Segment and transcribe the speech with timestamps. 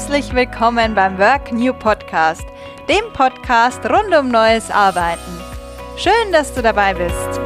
[0.00, 2.46] Herzlich willkommen beim Work New Podcast,
[2.88, 5.30] dem Podcast rund um neues Arbeiten.
[5.98, 7.38] Schön, dass du dabei bist.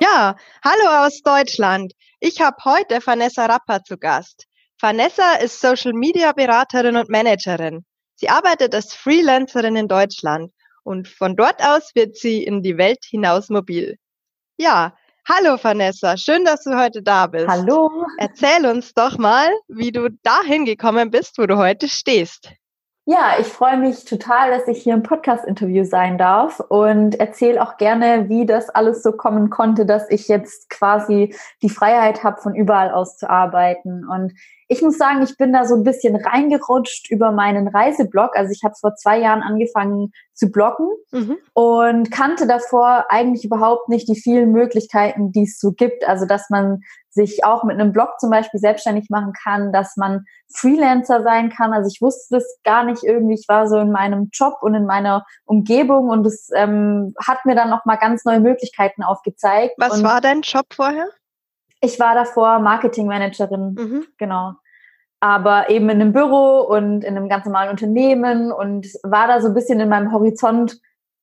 [0.00, 1.92] Ja, hallo aus Deutschland.
[2.20, 4.46] Ich habe heute Vanessa Rapper zu Gast.
[4.80, 7.84] Vanessa ist Social Media Beraterin und Managerin.
[8.14, 10.52] Sie arbeitet als Freelancerin in Deutschland
[10.84, 13.98] und von dort aus wird sie in die Welt hinaus mobil.
[14.56, 14.95] Ja,
[15.28, 17.48] hallo Vanessa, schön, dass du heute da bist.
[17.48, 17.90] Hallo.
[18.18, 22.52] Erzähl uns doch mal, wie du dahin gekommen bist, wo du heute stehst.
[23.08, 27.76] Ja, ich freue mich total, dass ich hier im Podcast-Interview sein darf und erzähle auch
[27.76, 31.32] gerne, wie das alles so kommen konnte, dass ich jetzt quasi
[31.62, 34.04] die Freiheit habe, von überall aus zu arbeiten.
[34.08, 34.32] Und
[34.68, 38.36] ich muss sagen, ich bin da so ein bisschen reingerutscht über meinen Reiseblog.
[38.36, 41.36] Also ich habe vor zwei Jahren angefangen zu bloggen mhm.
[41.54, 46.06] und kannte davor eigentlich überhaupt nicht die vielen Möglichkeiten, die es so gibt.
[46.06, 50.24] Also dass man sich auch mit einem Blog zum Beispiel selbstständig machen kann, dass man
[50.52, 51.72] Freelancer sein kann.
[51.72, 53.34] Also ich wusste das gar nicht irgendwie.
[53.34, 57.54] Ich war so in meinem Job und in meiner Umgebung und es ähm, hat mir
[57.54, 59.74] dann noch mal ganz neue Möglichkeiten aufgezeigt.
[59.78, 61.08] Was und war dein Job vorher?
[61.80, 64.04] Ich war davor Marketingmanagerin, mhm.
[64.18, 64.52] genau.
[65.20, 69.48] Aber eben in einem Büro und in einem ganz normalen Unternehmen und war da so
[69.48, 70.78] ein bisschen in meinem Horizont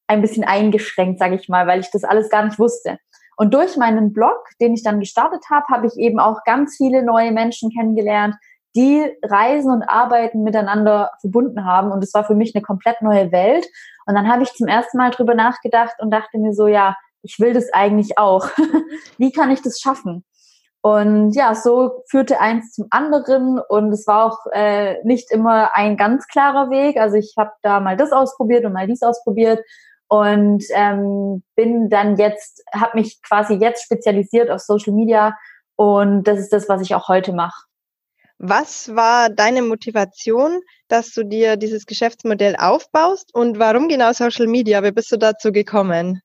[0.08, 2.98] ein bisschen eingeschränkt, sage ich mal, weil ich das alles gar nicht wusste.
[3.36, 7.04] Und durch meinen Blog, den ich dann gestartet habe, habe ich eben auch ganz viele
[7.04, 8.36] neue Menschen kennengelernt,
[8.76, 11.92] die Reisen und Arbeiten miteinander verbunden haben.
[11.92, 13.68] Und es war für mich eine komplett neue Welt.
[14.06, 17.40] Und dann habe ich zum ersten Mal drüber nachgedacht und dachte mir so, ja, ich
[17.40, 18.48] will das eigentlich auch.
[19.18, 20.26] Wie kann ich das schaffen?
[20.86, 25.96] Und ja, so führte eins zum anderen und es war auch äh, nicht immer ein
[25.96, 26.98] ganz klarer Weg.
[26.98, 29.62] Also ich habe da mal das ausprobiert und mal dies ausprobiert
[30.10, 35.38] und ähm, bin dann jetzt, habe mich quasi jetzt spezialisiert auf Social Media
[35.78, 37.64] und das ist das, was ich auch heute mache.
[38.38, 44.84] Was war deine Motivation, dass du dir dieses Geschäftsmodell aufbaust und warum genau Social Media?
[44.84, 46.20] Wie bist du dazu gekommen?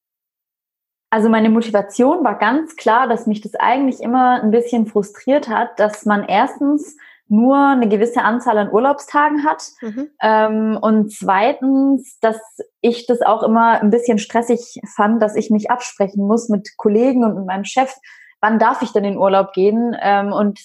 [1.10, 5.78] Also meine Motivation war ganz klar, dass mich das eigentlich immer ein bisschen frustriert hat,
[5.80, 6.96] dass man erstens
[7.28, 10.08] nur eine gewisse Anzahl an Urlaubstagen hat mhm.
[10.22, 12.38] ähm, und zweitens, dass
[12.80, 17.24] ich das auch immer ein bisschen stressig fand, dass ich mich absprechen muss mit Kollegen
[17.24, 17.94] und mit meinem Chef,
[18.40, 20.60] wann darf ich denn in Urlaub gehen ähm, und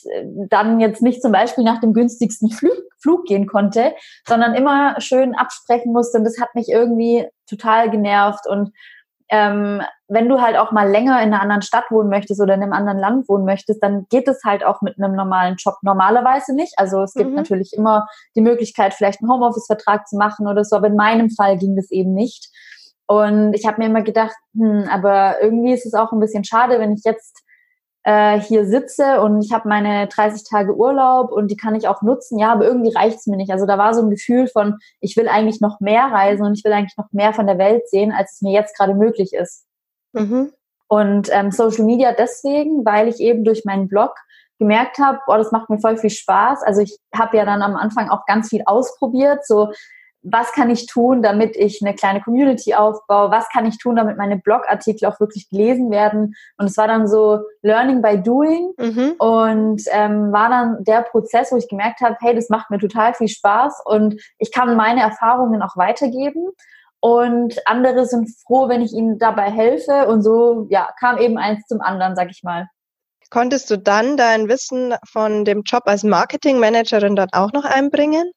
[0.50, 3.94] dann jetzt nicht zum Beispiel nach dem günstigsten Flug, Flug gehen konnte,
[4.26, 8.72] sondern immer schön absprechen musste und das hat mich irgendwie total genervt und
[9.34, 12.62] ähm, wenn du halt auch mal länger in einer anderen Stadt wohnen möchtest oder in
[12.62, 16.54] einem anderen Land wohnen möchtest, dann geht es halt auch mit einem normalen Job normalerweise
[16.56, 16.74] nicht.
[16.78, 17.38] Also es gibt mhm.
[17.38, 18.06] natürlich immer
[18.36, 21.90] die Möglichkeit, vielleicht einen Homeoffice-Vertrag zu machen oder so, aber in meinem Fall ging das
[21.90, 22.52] eben nicht.
[23.08, 26.80] Und ich habe mir immer gedacht, hm, aber irgendwie ist es auch ein bisschen schade,
[26.80, 27.43] wenn ich jetzt
[28.04, 32.02] äh, hier sitze und ich habe meine 30 Tage Urlaub und die kann ich auch
[32.02, 33.52] nutzen, ja, aber irgendwie reicht es mir nicht.
[33.52, 36.64] Also da war so ein Gefühl von, ich will eigentlich noch mehr reisen und ich
[36.64, 39.66] will eigentlich noch mehr von der Welt sehen, als es mir jetzt gerade möglich ist.
[40.12, 40.52] Mhm.
[40.88, 44.16] Und ähm, Social Media deswegen, weil ich eben durch meinen Blog
[44.60, 46.62] gemerkt habe, boah, das macht mir voll viel Spaß.
[46.64, 49.72] Also ich habe ja dann am Anfang auch ganz viel ausprobiert, so
[50.24, 53.30] was kann ich tun, damit ich eine kleine Community aufbaue?
[53.30, 56.36] Was kann ich tun, damit meine Blogartikel auch wirklich gelesen werden?
[56.58, 59.16] Und es war dann so Learning by Doing mhm.
[59.20, 63.14] und ähm, war dann der Prozess, wo ich gemerkt habe, hey, das macht mir total
[63.14, 66.52] viel Spaß und ich kann meine Erfahrungen auch weitergeben.
[67.02, 70.08] Und andere sind froh, wenn ich ihnen dabei helfe.
[70.08, 72.70] Und so ja, kam eben eins zum anderen, sag ich mal.
[73.30, 78.32] Konntest du dann dein Wissen von dem Job als Marketingmanagerin dann auch noch einbringen?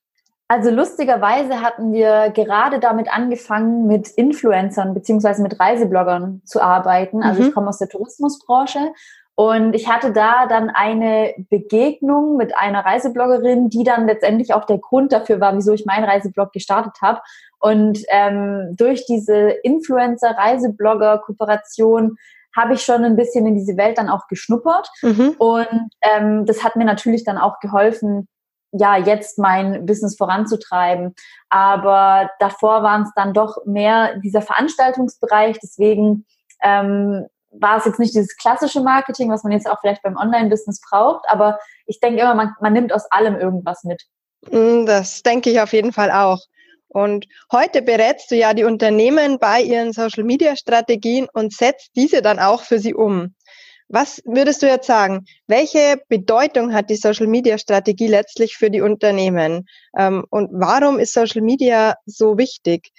[0.49, 7.21] Also lustigerweise hatten wir gerade damit angefangen, mit Influencern beziehungsweise mit Reisebloggern zu arbeiten.
[7.23, 7.49] Also mhm.
[7.49, 8.93] ich komme aus der Tourismusbranche
[9.35, 14.79] und ich hatte da dann eine Begegnung mit einer Reisebloggerin, die dann letztendlich auch der
[14.79, 17.21] Grund dafür war, wieso ich meinen Reiseblog gestartet habe.
[17.59, 22.17] Und ähm, durch diese Influencer-Reiseblogger-Kooperation
[22.57, 24.89] habe ich schon ein bisschen in diese Welt dann auch geschnuppert.
[25.03, 25.35] Mhm.
[25.37, 28.27] Und ähm, das hat mir natürlich dann auch geholfen,
[28.79, 31.15] ja, jetzt mein Business voranzutreiben.
[31.49, 35.59] Aber davor waren es dann doch mehr dieser Veranstaltungsbereich.
[35.63, 36.25] Deswegen
[36.63, 40.81] ähm, war es jetzt nicht dieses klassische Marketing, was man jetzt auch vielleicht beim Online-Business
[40.89, 41.25] braucht.
[41.29, 44.03] Aber ich denke immer, man, man nimmt aus allem irgendwas mit.
[44.51, 46.41] Mm, das denke ich auf jeden Fall auch.
[46.89, 52.63] Und heute berätst du ja die Unternehmen bei ihren Social-Media-Strategien und setzt diese dann auch
[52.63, 53.35] für sie um.
[53.89, 55.27] Was würdest du jetzt sagen?
[55.47, 59.67] Welche Bedeutung hat die Social Media Strategie letztlich für die Unternehmen?
[59.97, 62.91] Ähm, und warum ist Social Media so wichtig?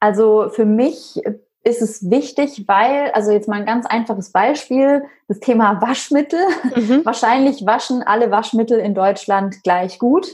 [0.00, 1.20] Also für mich
[1.64, 6.40] ist es wichtig, weil, also jetzt mal ein ganz einfaches Beispiel, das Thema Waschmittel.
[6.74, 7.00] Mhm.
[7.04, 10.28] Wahrscheinlich waschen alle Waschmittel in Deutschland gleich gut.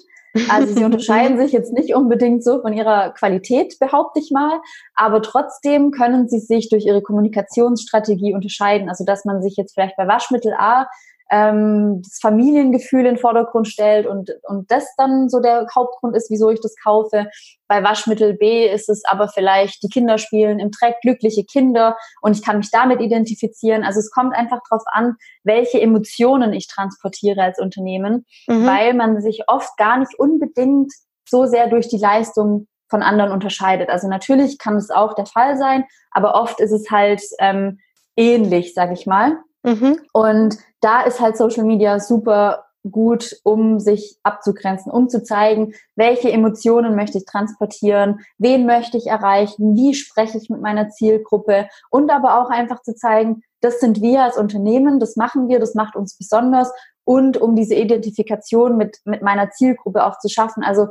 [0.49, 4.61] Also sie unterscheiden sich jetzt nicht unbedingt so von ihrer Qualität, behaupte ich mal,
[4.95, 8.89] aber trotzdem können sie sich durch ihre Kommunikationsstrategie unterscheiden.
[8.89, 10.87] Also dass man sich jetzt vielleicht bei Waschmittel A
[11.31, 16.31] ähm, das Familiengefühl in den Vordergrund stellt und, und das dann so der Hauptgrund ist,
[16.31, 17.27] wieso ich das kaufe.
[17.67, 22.37] Bei Waschmittel B ist es aber vielleicht, die Kinder spielen im Dreck, glückliche Kinder und
[22.37, 23.85] ich kann mich damit identifizieren.
[23.85, 28.67] Also es kommt einfach darauf an, welche Emotionen ich transportiere als Unternehmen, mhm.
[28.67, 30.93] weil man sich oft gar nicht unbedingt
[31.27, 33.89] so sehr durch die Leistung von anderen unterscheidet.
[33.89, 37.79] Also natürlich kann es auch der Fall sein, aber oft ist es halt ähm,
[38.15, 39.39] ähnlich, sag ich mal.
[39.65, 39.99] Mhm.
[40.13, 46.31] Und da ist halt Social Media super gut, um sich abzugrenzen, um zu zeigen, welche
[46.31, 52.11] Emotionen möchte ich transportieren, wen möchte ich erreichen, wie spreche ich mit meiner Zielgruppe und
[52.11, 55.97] aber auch einfach zu zeigen, das sind wir als Unternehmen, das machen wir, das macht
[55.97, 56.71] uns besonders
[57.05, 60.63] und um diese Identifikation mit, mit meiner Zielgruppe auch zu schaffen.
[60.63, 60.89] Also,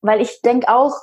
[0.00, 0.94] weil ich denke auch,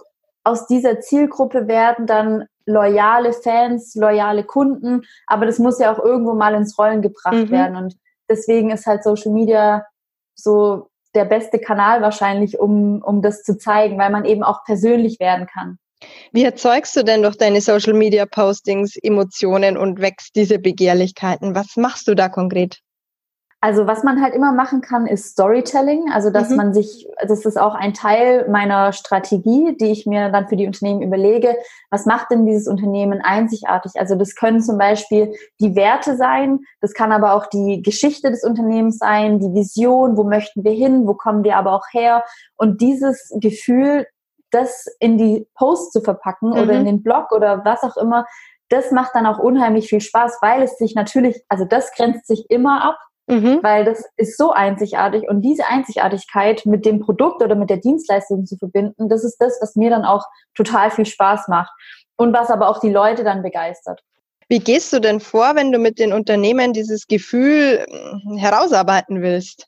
[0.43, 6.33] aus dieser Zielgruppe werden dann loyale Fans, loyale Kunden, aber das muss ja auch irgendwo
[6.33, 7.51] mal ins Rollen gebracht mhm.
[7.51, 7.75] werden.
[7.75, 7.95] Und
[8.31, 9.85] deswegen ist halt Social Media
[10.35, 15.19] so der beste Kanal wahrscheinlich, um, um das zu zeigen, weil man eben auch persönlich
[15.19, 15.77] werden kann.
[16.31, 21.53] Wie erzeugst du denn durch deine Social Media Postings Emotionen und wächst diese Begehrlichkeiten?
[21.53, 22.79] Was machst du da konkret?
[23.63, 26.11] Also was man halt immer machen kann, ist Storytelling.
[26.11, 26.55] Also dass mhm.
[26.55, 30.65] man sich, das ist auch ein Teil meiner Strategie, die ich mir dann für die
[30.65, 31.55] Unternehmen überlege.
[31.91, 33.91] Was macht denn dieses Unternehmen einzigartig?
[33.99, 38.43] Also das können zum Beispiel die Werte sein, das kann aber auch die Geschichte des
[38.43, 42.23] Unternehmens sein, die Vision, wo möchten wir hin, wo kommen wir aber auch her.
[42.57, 44.07] Und dieses Gefühl,
[44.49, 46.57] das in die Post zu verpacken mhm.
[46.57, 48.25] oder in den Blog oder was auch immer,
[48.69, 52.49] das macht dann auch unheimlich viel Spaß, weil es sich natürlich, also das grenzt sich
[52.49, 52.97] immer ab
[53.31, 53.59] Mhm.
[53.61, 58.45] Weil das ist so einzigartig und diese Einzigartigkeit mit dem Produkt oder mit der Dienstleistung
[58.45, 61.71] zu verbinden, das ist das, was mir dann auch total viel Spaß macht
[62.17, 64.01] und was aber auch die Leute dann begeistert.
[64.49, 69.67] Wie gehst du denn vor, wenn du mit den Unternehmen dieses Gefühl hm, herausarbeiten willst?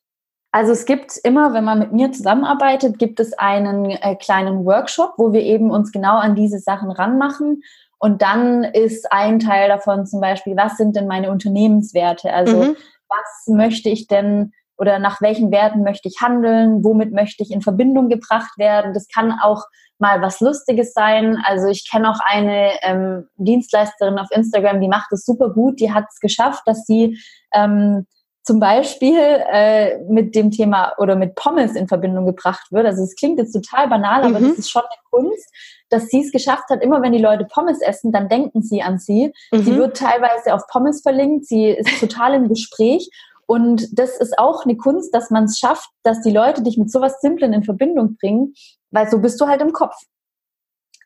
[0.51, 5.13] Also es gibt immer, wenn man mit mir zusammenarbeitet, gibt es einen äh, kleinen Workshop,
[5.15, 7.63] wo wir eben uns genau an diese Sachen ranmachen.
[7.97, 12.33] Und dann ist ein Teil davon zum Beispiel, was sind denn meine Unternehmenswerte?
[12.33, 12.75] Also mhm
[13.15, 17.61] was möchte ich denn oder nach welchen Werten möchte ich handeln, womit möchte ich in
[17.61, 18.93] Verbindung gebracht werden.
[18.93, 19.63] Das kann auch
[19.99, 21.41] mal was Lustiges sein.
[21.45, 25.79] Also ich kenne auch eine ähm, Dienstleisterin auf Instagram, die macht es super gut.
[25.79, 27.19] Die hat es geschafft, dass sie
[27.53, 28.07] ähm,
[28.43, 32.85] zum Beispiel äh, mit dem Thema oder mit Pommes in Verbindung gebracht wird.
[32.85, 34.49] Also es klingt jetzt total banal, aber mhm.
[34.49, 35.49] das ist schon eine Kunst,
[35.89, 38.99] dass sie es geschafft hat, immer wenn die Leute Pommes essen, dann denken sie an
[38.99, 39.33] sie.
[39.51, 39.63] Mhm.
[39.63, 43.09] Sie wird teilweise auf Pommes verlinkt, sie ist total im Gespräch.
[43.45, 46.91] Und das ist auch eine Kunst, dass man es schafft, dass die Leute dich mit
[46.91, 48.53] sowas Simplen in Verbindung bringen,
[48.91, 49.95] weil so bist du halt im Kopf.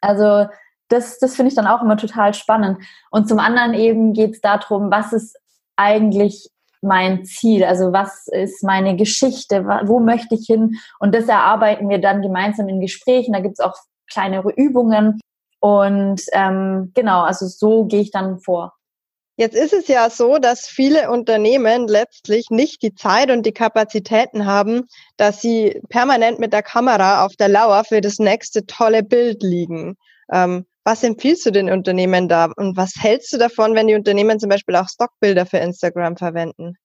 [0.02, 0.48] Also
[0.90, 2.80] das, das finde ich dann auch immer total spannend.
[3.12, 5.38] Und zum anderen eben geht es darum, was ist
[5.76, 6.50] eigentlich
[6.82, 7.64] mein Ziel?
[7.64, 9.66] Also was ist meine Geschichte?
[9.86, 10.78] Wo möchte ich hin?
[11.00, 13.34] Und das erarbeiten wir dann gemeinsam in Gesprächen.
[13.34, 13.76] Da gibt es auch
[14.12, 15.20] kleinere Übungen.
[15.60, 18.74] Und ähm, genau, also so gehe ich dann vor.
[19.40, 24.48] Jetzt ist es ja so, dass viele Unternehmen letztlich nicht die Zeit und die Kapazitäten
[24.48, 29.44] haben, dass sie permanent mit der Kamera auf der Lauer für das nächste tolle Bild
[29.44, 29.96] liegen.
[30.34, 34.40] Ähm, was empfiehlst du den Unternehmen da und was hältst du davon, wenn die Unternehmen
[34.40, 36.78] zum Beispiel auch Stockbilder für Instagram verwenden?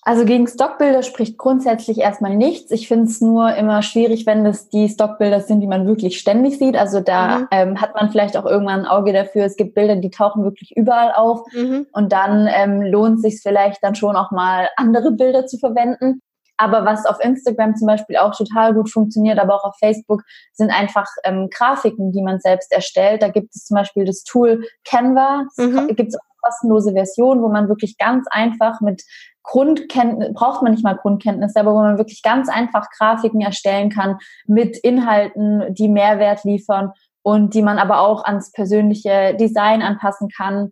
[0.00, 2.70] Also gegen Stockbilder spricht grundsätzlich erstmal nichts.
[2.70, 6.58] Ich finde es nur immer schwierig, wenn das die Stockbilder sind, die man wirklich ständig
[6.58, 6.74] sieht.
[6.74, 7.48] Also da mhm.
[7.50, 9.44] ähm, hat man vielleicht auch irgendwann ein Auge dafür.
[9.44, 11.42] Es gibt Bilder, die tauchen wirklich überall auf.
[11.52, 11.86] Mhm.
[11.92, 16.20] Und dann ähm, lohnt sich vielleicht dann schon auch mal andere Bilder zu verwenden.
[16.56, 20.70] Aber was auf Instagram zum Beispiel auch total gut funktioniert, aber auch auf Facebook, sind
[20.70, 23.22] einfach ähm, Grafiken, die man selbst erstellt.
[23.22, 25.46] Da gibt es zum Beispiel das Tool Canva.
[25.56, 25.88] Mhm.
[25.88, 29.02] Gibt es eine kostenlose Version, wo man wirklich ganz einfach mit
[29.44, 34.18] Grundkenntnis, braucht man nicht mal Grundkenntnisse, aber wo man wirklich ganz einfach Grafiken erstellen kann
[34.46, 36.92] mit Inhalten, die Mehrwert liefern
[37.22, 40.70] und die man aber auch ans persönliche Design anpassen kann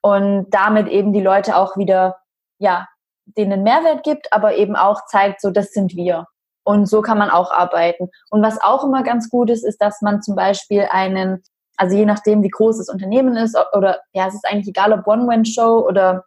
[0.00, 2.16] und damit eben die Leute auch wieder,
[2.58, 2.86] ja,
[3.26, 6.26] denen Mehrwert gibt, aber eben auch zeigt, so das sind wir.
[6.64, 8.08] Und so kann man auch arbeiten.
[8.30, 11.42] Und was auch immer ganz gut ist, ist, dass man zum Beispiel einen,
[11.76, 15.06] also je nachdem, wie groß das Unternehmen ist, oder ja, es ist eigentlich egal, ob
[15.06, 16.24] One-Man-Show oder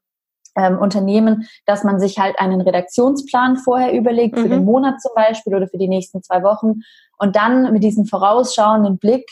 [0.55, 4.41] ähm, Unternehmen, dass man sich halt einen Redaktionsplan vorher überlegt, mhm.
[4.41, 4.65] für den mhm.
[4.65, 6.81] Monat zum Beispiel oder für die nächsten zwei Wochen
[7.17, 9.25] und dann mit diesem vorausschauenden Blick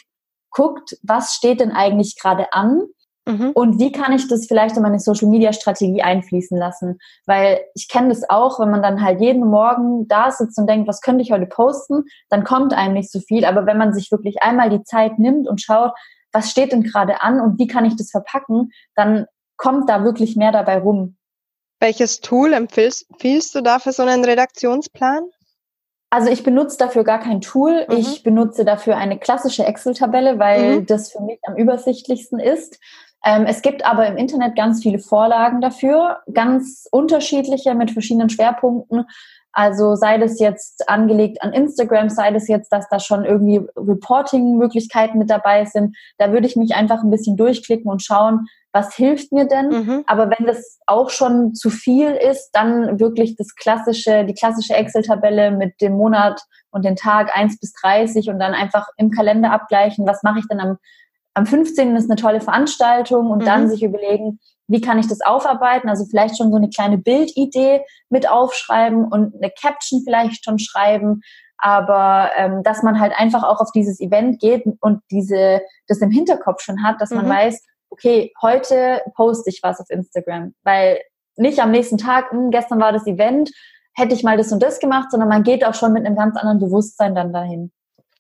[0.52, 2.84] guckt, was steht denn eigentlich gerade an
[3.26, 3.52] Mhm.
[3.54, 7.00] Und wie kann ich das vielleicht in meine Social Media Strategie einfließen lassen?
[7.26, 10.88] Weil ich kenne das auch, wenn man dann halt jeden Morgen da sitzt und denkt,
[10.88, 13.46] was könnte ich heute posten, dann kommt einem nicht so viel.
[13.46, 15.94] Aber wenn man sich wirklich einmal die Zeit nimmt und schaut,
[16.32, 19.26] was steht denn gerade an und wie kann ich das verpacken, dann
[19.58, 21.18] kommt da wirklich mehr dabei rum.
[21.80, 25.24] Welches Tool empfiehlst, empfiehlst du da für so einen Redaktionsplan?
[26.10, 27.86] Also ich benutze dafür gar kein Tool.
[27.90, 27.98] Mhm.
[27.98, 30.86] Ich benutze dafür eine klassische Excel-Tabelle, weil mhm.
[30.86, 32.80] das für mich am übersichtlichsten ist.
[33.26, 39.06] Ähm, es gibt aber im Internet ganz viele Vorlagen dafür, ganz unterschiedliche mit verschiedenen Schwerpunkten.
[39.52, 45.18] Also sei das jetzt angelegt an Instagram, sei das jetzt, dass da schon irgendwie Reporting-Möglichkeiten
[45.18, 45.96] mit dabei sind.
[46.18, 49.70] Da würde ich mich einfach ein bisschen durchklicken und schauen, was hilft mir denn?
[49.70, 50.04] Mhm.
[50.06, 55.52] Aber wenn das auch schon zu viel ist, dann wirklich das klassische, die klassische Excel-Tabelle
[55.52, 56.42] mit dem Monat
[56.72, 60.48] und den Tag 1 bis 30 und dann einfach im Kalender abgleichen, was mache ich
[60.50, 60.78] denn am,
[61.36, 61.96] am 15.
[61.96, 63.46] ist eine tolle Veranstaltung und mhm.
[63.46, 65.90] dann sich überlegen, wie kann ich das aufarbeiten?
[65.90, 71.22] Also vielleicht schon so eine kleine Bildidee mit aufschreiben und eine Caption vielleicht schon schreiben,
[71.58, 76.10] aber ähm, dass man halt einfach auch auf dieses Event geht und diese das im
[76.10, 77.30] Hinterkopf schon hat, dass man mhm.
[77.30, 81.00] weiß, okay, heute poste ich was auf Instagram, weil
[81.38, 83.52] nicht am nächsten Tag, hm, gestern war das Event,
[83.94, 86.36] hätte ich mal das und das gemacht, sondern man geht auch schon mit einem ganz
[86.38, 87.72] anderen Bewusstsein dann dahin.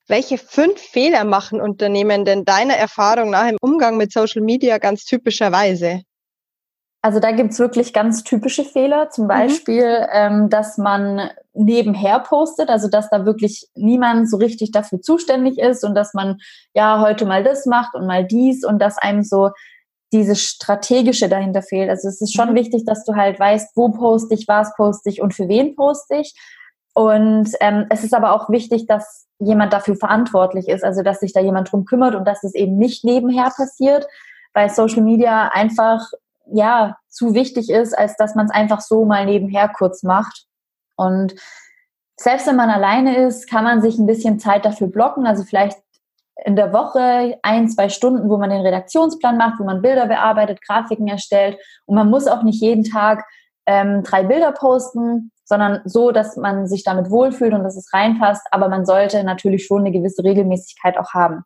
[0.07, 5.05] Welche fünf Fehler machen Unternehmen denn deiner Erfahrung nach im Umgang mit Social Media ganz
[5.05, 6.03] typischerweise?
[7.01, 9.29] Also da gibt's wirklich ganz typische Fehler, zum mhm.
[9.29, 10.07] Beispiel, mhm.
[10.11, 15.83] ähm, dass man nebenher postet, also dass da wirklich niemand so richtig dafür zuständig ist
[15.83, 16.37] und dass man
[16.73, 19.51] ja heute mal das macht und mal dies und dass einem so
[20.13, 21.89] diese strategische dahinter fehlt.
[21.89, 22.55] Also es ist schon mhm.
[22.55, 26.17] wichtig, dass du halt weißt, wo poste ich, was poste ich und für wen poste
[26.17, 26.33] ich.
[26.95, 31.33] Und ähm, es ist aber auch wichtig, dass jemand dafür verantwortlich ist, also dass sich
[31.33, 34.07] da jemand drum kümmert und dass es eben nicht nebenher passiert,
[34.53, 36.01] weil Social Media einfach
[36.45, 40.45] ja zu wichtig ist, als dass man es einfach so mal nebenher kurz macht.
[40.95, 41.35] Und
[42.15, 45.27] selbst wenn man alleine ist, kann man sich ein bisschen Zeit dafür blocken.
[45.27, 45.77] Also vielleicht
[46.45, 50.61] in der Woche ein, zwei Stunden, wo man den Redaktionsplan macht, wo man Bilder bearbeitet,
[50.61, 51.57] Grafiken erstellt.
[51.87, 53.25] Und man muss auch nicht jeden Tag
[53.65, 58.45] ähm, drei Bilder posten, sondern so, dass man sich damit wohlfühlt und dass es reinpasst.
[58.51, 61.43] Aber man sollte natürlich schon eine gewisse Regelmäßigkeit auch haben.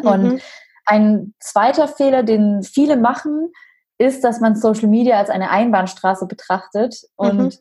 [0.00, 0.06] Mhm.
[0.06, 0.42] Und
[0.86, 3.52] ein zweiter Fehler, den viele machen,
[3.98, 7.52] ist, dass man Social Media als eine Einbahnstraße betrachtet und mhm.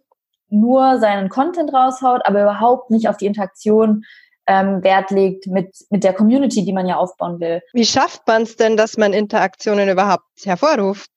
[0.50, 4.06] nur seinen Content raushaut, aber überhaupt nicht auf die Interaktion
[4.48, 7.62] ähm, Wert legt mit, mit der Community, die man ja aufbauen will.
[7.74, 11.12] Wie schafft man es denn, dass man Interaktionen überhaupt hervorruft?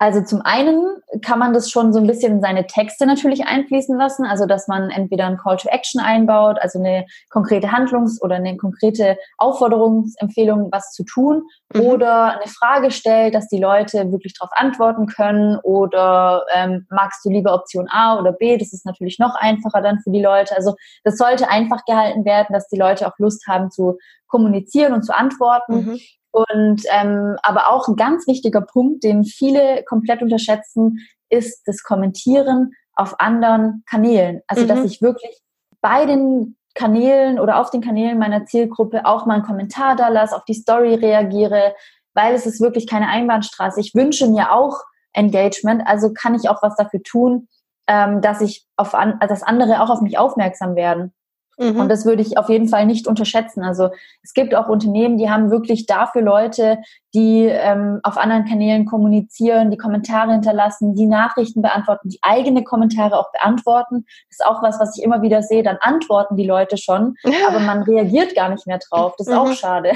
[0.00, 0.80] Also zum einen
[1.22, 4.68] kann man das schon so ein bisschen in seine Texte natürlich einfließen lassen, also dass
[4.68, 10.68] man entweder ein Call to Action einbaut, also eine konkrete Handlungs- oder eine konkrete Aufforderungsempfehlung,
[10.70, 11.42] was zu tun,
[11.74, 11.80] mhm.
[11.80, 17.30] oder eine Frage stellt, dass die Leute wirklich darauf antworten können, oder ähm, magst du
[17.30, 18.56] lieber Option A oder B?
[18.56, 20.54] Das ist natürlich noch einfacher dann für die Leute.
[20.54, 25.02] Also das sollte einfach gehalten werden, dass die Leute auch Lust haben zu kommunizieren und
[25.02, 25.74] zu antworten.
[25.74, 26.00] Mhm.
[26.38, 30.98] Und ähm, aber auch ein ganz wichtiger Punkt, den viele komplett unterschätzen,
[31.30, 34.42] ist das Kommentieren auf anderen Kanälen.
[34.46, 34.68] Also mhm.
[34.68, 35.40] dass ich wirklich
[35.80, 40.36] bei den Kanälen oder auf den Kanälen meiner Zielgruppe auch mal einen Kommentar da lasse,
[40.36, 41.74] auf die Story reagiere,
[42.14, 43.80] weil es ist wirklich keine Einbahnstraße.
[43.80, 44.78] Ich wünsche mir auch
[45.12, 47.48] Engagement, also kann ich auch was dafür tun,
[47.88, 51.12] ähm, dass ich auf an, dass andere auch auf mich aufmerksam werden.
[51.58, 51.80] Mhm.
[51.80, 53.64] Und das würde ich auf jeden Fall nicht unterschätzen.
[53.64, 53.90] Also
[54.22, 56.78] es gibt auch Unternehmen, die haben wirklich dafür Leute,
[57.14, 63.18] die ähm, auf anderen Kanälen kommunizieren, die Kommentare hinterlassen, die Nachrichten beantworten, die eigene Kommentare
[63.18, 64.04] auch beantworten.
[64.28, 65.62] Das ist auch was, was ich immer wieder sehe.
[65.62, 67.16] Dann antworten die Leute schon,
[67.48, 69.14] aber man reagiert gar nicht mehr drauf.
[69.18, 69.40] Das ist mhm.
[69.40, 69.92] auch schade.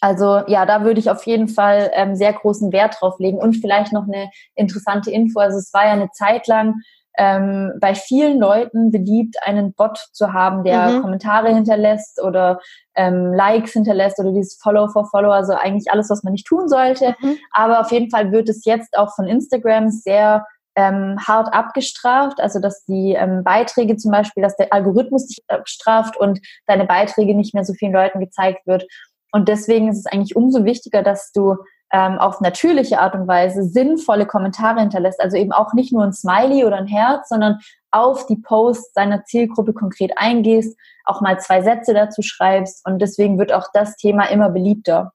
[0.00, 3.38] Also ja, da würde ich auf jeden Fall ähm, sehr großen Wert drauf legen.
[3.38, 5.40] Und vielleicht noch eine interessante Info.
[5.40, 6.74] Also es war ja eine Zeit lang,
[7.18, 11.02] ähm, bei vielen Leuten beliebt, einen Bot zu haben, der mhm.
[11.02, 12.60] Kommentare hinterlässt oder
[12.94, 16.68] ähm, Likes hinterlässt oder dieses Follow for Follow, also eigentlich alles, was man nicht tun
[16.68, 17.14] sollte.
[17.20, 17.38] Mhm.
[17.52, 22.58] Aber auf jeden Fall wird es jetzt auch von Instagram sehr ähm, hart abgestraft, also
[22.58, 27.54] dass die ähm, Beiträge zum Beispiel, dass der Algorithmus dich abstraft und deine Beiträge nicht
[27.54, 28.84] mehr so vielen Leuten gezeigt wird.
[29.32, 31.56] Und deswegen ist es eigentlich umso wichtiger, dass du
[31.92, 35.20] ähm, auf natürliche Art und Weise sinnvolle Kommentare hinterlässt.
[35.20, 39.24] Also eben auch nicht nur ein Smiley oder ein Herz, sondern auf die Posts seiner
[39.24, 44.24] Zielgruppe konkret eingehst, auch mal zwei Sätze dazu schreibst und deswegen wird auch das Thema
[44.30, 45.12] immer beliebter.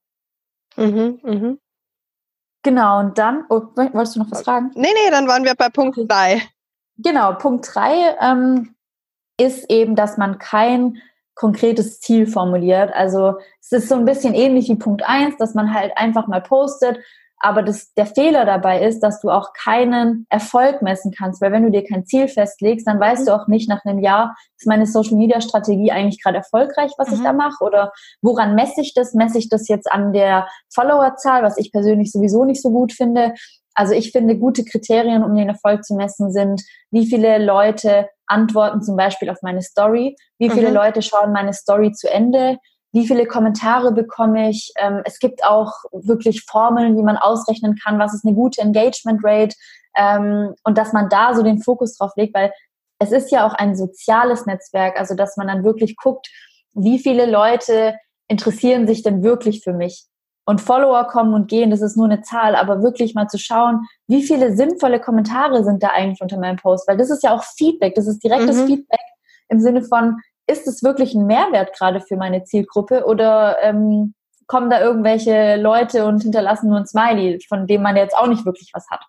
[0.75, 1.59] Mhm, mhm.
[2.63, 4.71] Genau, und dann, oh, wolltest du noch was fragen?
[4.75, 6.41] Nee, nee, dann waren wir bei Punkt 3.
[6.97, 8.75] Genau, Punkt 3 ähm,
[9.39, 11.01] ist eben, dass man kein
[11.37, 12.91] konkretes Ziel formuliert.
[12.93, 16.41] Also es ist so ein bisschen ähnlich wie Punkt eins, dass man halt einfach mal
[16.41, 16.99] postet,
[17.39, 21.63] Aber das, der Fehler dabei ist, dass du auch keinen Erfolg messen kannst, weil wenn
[21.63, 23.25] du dir kein Ziel festlegst, dann weißt mhm.
[23.25, 27.09] du auch nicht nach einem Jahr, ist meine Social Media Strategie eigentlich gerade erfolgreich, was
[27.09, 27.15] mhm.
[27.15, 27.63] ich da mache?
[27.63, 29.13] Oder woran messe ich das?
[29.13, 33.33] Messe ich das jetzt an der Followerzahl, was ich persönlich sowieso nicht so gut finde?
[33.75, 38.81] Also ich finde, gute Kriterien, um den Erfolg zu messen, sind, wie viele Leute antworten
[38.81, 40.75] zum Beispiel auf meine Story, wie viele mhm.
[40.75, 42.57] Leute schauen meine Story zu Ende,
[42.93, 44.71] wie viele Kommentare bekomme ich.
[44.77, 49.21] Ähm, es gibt auch wirklich Formeln, wie man ausrechnen kann, was ist eine gute Engagement
[49.23, 49.55] Rate
[49.97, 52.51] ähm, und dass man da so den Fokus drauf legt, weil
[52.99, 56.27] es ist ja auch ein soziales Netzwerk, also dass man dann wirklich guckt,
[56.73, 57.95] wie viele Leute
[58.27, 60.05] interessieren sich denn wirklich für mich.
[60.49, 63.85] Und Follower kommen und gehen, das ist nur eine Zahl, aber wirklich mal zu schauen,
[64.07, 67.43] wie viele sinnvolle Kommentare sind da eigentlich unter meinem Post, weil das ist ja auch
[67.43, 68.67] Feedback, das ist direktes mhm.
[68.67, 69.01] Feedback
[69.49, 74.13] im Sinne von, ist es wirklich ein Mehrwert gerade für meine Zielgruppe oder ähm,
[74.47, 78.45] kommen da irgendwelche Leute und hinterlassen nur ein Smiley, von dem man jetzt auch nicht
[78.45, 79.03] wirklich was hat.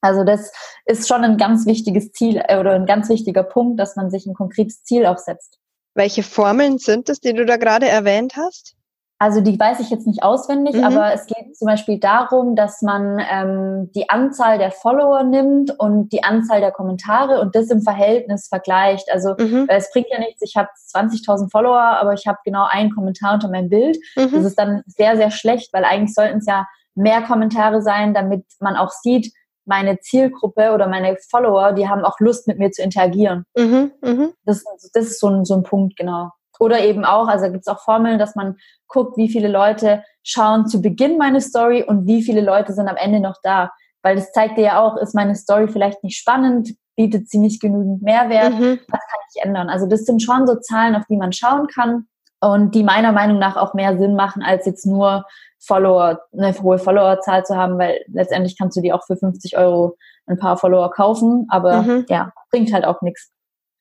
[0.00, 0.50] Also das
[0.84, 4.26] ist schon ein ganz wichtiges Ziel äh, oder ein ganz wichtiger Punkt, dass man sich
[4.26, 5.60] ein konkretes Ziel aufsetzt.
[5.94, 8.74] Welche Formeln sind es, die du da gerade erwähnt hast?
[9.18, 10.84] Also die weiß ich jetzt nicht auswendig, mhm.
[10.84, 16.12] aber es geht zum Beispiel darum, dass man ähm, die Anzahl der Follower nimmt und
[16.12, 19.10] die Anzahl der Kommentare und das im Verhältnis vergleicht.
[19.10, 19.66] Also mhm.
[19.68, 23.48] es bringt ja nichts, ich habe 20.000 Follower, aber ich habe genau einen Kommentar unter
[23.48, 23.96] meinem Bild.
[24.16, 24.32] Mhm.
[24.32, 28.44] Das ist dann sehr, sehr schlecht, weil eigentlich sollten es ja mehr Kommentare sein, damit
[28.60, 29.32] man auch sieht,
[29.64, 33.44] meine Zielgruppe oder meine Follower, die haben auch Lust mit mir zu interagieren.
[33.56, 33.92] Mhm.
[34.02, 34.32] Mhm.
[34.44, 36.30] Das, das ist so ein, so ein Punkt, genau.
[36.58, 40.66] Oder eben auch, also gibt es auch Formeln, dass man guckt, wie viele Leute schauen
[40.66, 43.70] zu Beginn meine Story und wie viele Leute sind am Ende noch da.
[44.02, 47.60] Weil das zeigt dir ja auch, ist meine Story vielleicht nicht spannend, bietet sie nicht
[47.60, 48.78] genügend Mehrwert, mhm.
[48.88, 49.68] was kann ich ändern?
[49.68, 52.06] Also das sind schon so Zahlen, auf die man schauen kann
[52.40, 55.24] und die meiner Meinung nach auch mehr Sinn machen, als jetzt nur
[55.58, 59.96] Follower, eine hohe Followerzahl zu haben, weil letztendlich kannst du die auch für 50 Euro
[60.26, 62.06] ein paar Follower kaufen, aber mhm.
[62.08, 63.30] ja, bringt halt auch nichts.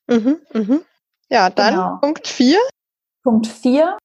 [0.07, 0.81] Mhm, mhm.
[1.29, 1.97] Ja, dann genau.
[2.01, 2.57] Punkt 4.
[3.23, 3.97] Punkt 4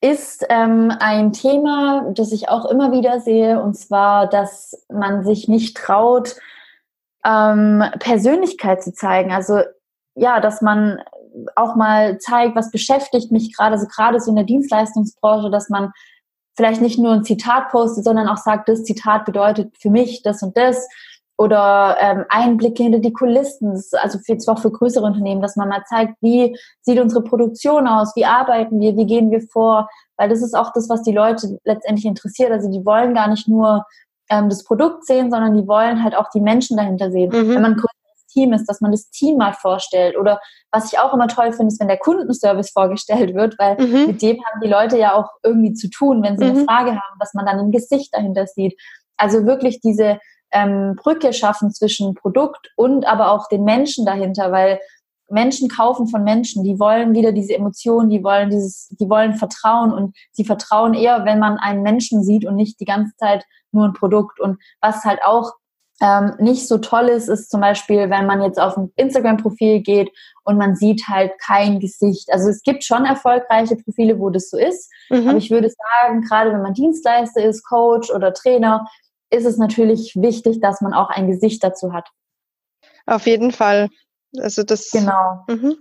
[0.00, 5.48] ist ähm, ein Thema, das ich auch immer wieder sehe, und zwar, dass man sich
[5.48, 6.36] nicht traut,
[7.24, 9.32] ähm, Persönlichkeit zu zeigen.
[9.32, 9.60] Also
[10.14, 11.00] ja, dass man
[11.56, 15.92] auch mal zeigt, was beschäftigt mich gerade, also gerade so in der Dienstleistungsbranche, dass man
[16.56, 20.42] vielleicht nicht nur ein Zitat postet, sondern auch sagt, das Zitat bedeutet für mich das
[20.42, 20.86] und das
[21.36, 25.82] oder ähm, Einblicke hinter die Kulissen, also für, zwar für größere Unternehmen, dass man mal
[25.88, 30.42] zeigt, wie sieht unsere Produktion aus, wie arbeiten wir, wie gehen wir vor, weil das
[30.42, 32.52] ist auch das, was die Leute letztendlich interessiert.
[32.52, 33.84] Also die wollen gar nicht nur
[34.30, 37.30] ähm, das Produkt sehen, sondern die wollen halt auch die Menschen dahinter sehen.
[37.30, 37.48] Mhm.
[37.48, 41.00] Wenn man ein größeres Team ist, dass man das Team mal vorstellt oder was ich
[41.00, 44.06] auch immer toll finde, ist, wenn der Kundenservice vorgestellt wird, weil mhm.
[44.06, 46.50] mit dem haben die Leute ja auch irgendwie zu tun, wenn sie mhm.
[46.50, 48.80] eine Frage haben, dass man dann ein Gesicht dahinter sieht.
[49.16, 50.18] Also wirklich diese
[50.54, 54.80] ähm, Brücke schaffen zwischen Produkt und aber auch den Menschen dahinter, weil
[55.28, 59.92] Menschen kaufen von Menschen, die wollen wieder diese Emotionen, die wollen dieses, die wollen Vertrauen
[59.92, 63.86] und sie vertrauen eher, wenn man einen Menschen sieht und nicht die ganze Zeit nur
[63.86, 64.38] ein Produkt.
[64.38, 65.52] Und was halt auch
[66.00, 70.10] ähm, nicht so toll ist, ist zum Beispiel, wenn man jetzt auf ein Instagram-Profil geht
[70.44, 72.30] und man sieht halt kein Gesicht.
[72.32, 74.90] Also es gibt schon erfolgreiche Profile, wo das so ist.
[75.08, 75.28] Mhm.
[75.28, 78.86] Aber ich würde sagen, gerade wenn man Dienstleister ist, Coach oder Trainer,
[79.34, 82.08] ist es natürlich wichtig, dass man auch ein Gesicht dazu hat.
[83.06, 83.88] Auf jeden Fall.
[84.38, 84.90] Also das.
[84.90, 85.44] Genau.
[85.48, 85.76] Mhm.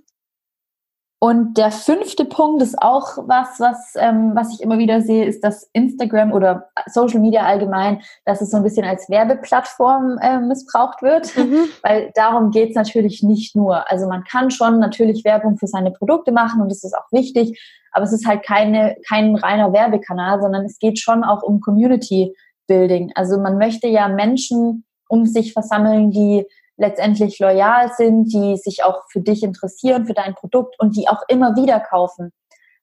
[1.19, 5.41] Und der fünfte Punkt ist auch was, was, ähm, was ich immer wieder sehe, ist,
[5.41, 11.01] dass Instagram oder Social Media allgemein, dass es so ein bisschen als Werbeplattform äh, missbraucht
[11.01, 11.33] wird.
[11.37, 11.69] Mhm.
[11.81, 13.89] Weil darum geht es natürlich nicht nur.
[13.89, 17.57] Also man kann schon natürlich Werbung für seine Produkte machen und das ist auch wichtig,
[17.93, 22.35] aber es ist halt keine, kein reiner Werbekanal, sondern es geht schon auch um Community
[22.67, 23.11] Building.
[23.15, 26.45] Also man möchte ja Menschen um sich versammeln, die
[26.77, 31.21] letztendlich loyal sind, die sich auch für dich interessieren, für dein Produkt und die auch
[31.27, 32.31] immer wieder kaufen.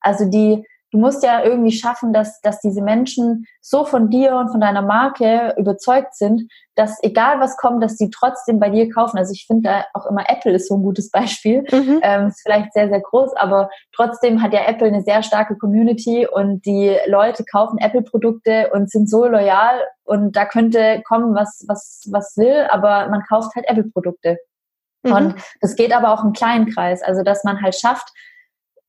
[0.01, 4.51] Also die du musst ja irgendwie schaffen, dass, dass diese Menschen so von dir und
[4.51, 9.19] von deiner Marke überzeugt sind, dass egal was kommt, dass sie trotzdem bei dir kaufen.
[9.19, 11.65] Also ich finde da auch immer Apple ist so ein gutes Beispiel.
[11.71, 12.01] Mhm.
[12.03, 16.27] Ähm, ist vielleicht sehr, sehr groß, aber trotzdem hat ja Apple eine sehr starke Community
[16.27, 22.09] und die Leute kaufen Apple-Produkte und sind so loyal und da könnte kommen, was, was,
[22.11, 24.39] was will, aber man kauft halt Apple-Produkte.
[25.03, 25.13] Mhm.
[25.13, 27.03] Und das geht aber auch im kleinen Kreis.
[27.03, 28.13] Also, dass man halt schafft,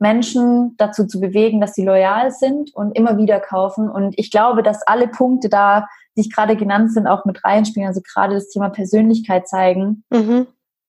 [0.02, 3.90] Menschen dazu zu bewegen, dass sie loyal sind und immer wieder kaufen.
[3.90, 5.88] Und ich glaube, dass alle Punkte da,
[6.18, 7.88] die ich gerade genannt sind, auch mit reinspielen.
[7.88, 10.48] Also gerade das Thema Persönlichkeit zeigen mhm.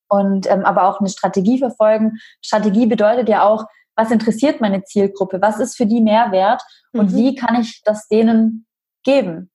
[0.09, 2.18] und ähm, aber auch eine Strategie verfolgen.
[2.40, 5.42] Strategie bedeutet ja auch, was interessiert meine Zielgruppe?
[5.42, 6.62] Was ist für die Mehrwert?
[6.92, 7.16] Und mhm.
[7.16, 8.66] wie kann ich das denen
[9.05, 9.51] geben?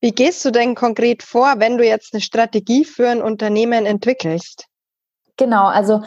[0.00, 4.66] Wie gehst du denn konkret vor, wenn du jetzt eine Strategie für ein Unternehmen entwickelst?
[5.36, 6.02] Genau, also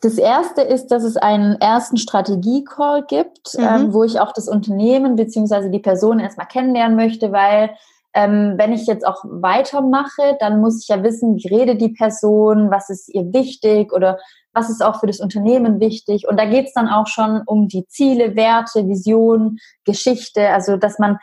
[0.00, 3.64] das erste ist, dass es einen ersten Strategie-Call gibt, mhm.
[3.64, 5.70] ähm, wo ich auch das Unternehmen bzw.
[5.70, 7.70] die Person erstmal kennenlernen möchte, weil
[8.14, 12.70] ähm, wenn ich jetzt auch weitermache, dann muss ich ja wissen, wie redet die Person,
[12.70, 14.18] was ist ihr wichtig oder
[14.52, 16.26] was ist auch für das Unternehmen wichtig.
[16.26, 20.98] Und da geht es dann auch schon um die Ziele, Werte, Vision, Geschichte, also dass
[20.98, 21.18] man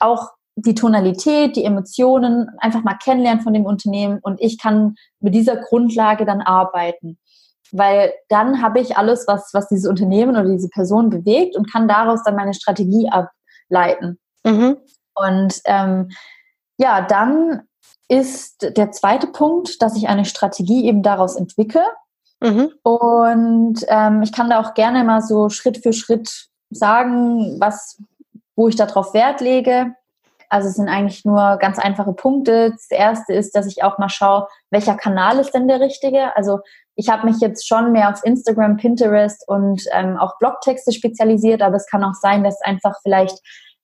[0.00, 5.34] auch die Tonalität, die Emotionen einfach mal kennenlernt von dem Unternehmen und ich kann mit
[5.34, 7.18] dieser Grundlage dann arbeiten.
[7.72, 11.88] Weil dann habe ich alles, was, was dieses Unternehmen oder diese Person bewegt und kann
[11.88, 14.18] daraus dann meine Strategie ableiten.
[14.44, 14.76] Mhm.
[15.14, 16.10] Und ähm,
[16.78, 17.62] ja, dann
[18.08, 21.84] ist der zweite Punkt, dass ich eine Strategie eben daraus entwickle.
[22.40, 22.72] Mhm.
[22.82, 28.02] Und ähm, ich kann da auch gerne mal so Schritt für Schritt sagen, was,
[28.56, 29.94] wo ich darauf Wert lege.
[30.52, 32.72] Also es sind eigentlich nur ganz einfache Punkte.
[32.72, 36.36] Das erste ist, dass ich auch mal schaue, welcher Kanal ist denn der richtige.
[36.36, 36.60] Also
[36.94, 41.76] ich habe mich jetzt schon mehr auf Instagram, Pinterest und ähm, auch Blogtexte spezialisiert, aber
[41.76, 43.38] es kann auch sein, dass einfach vielleicht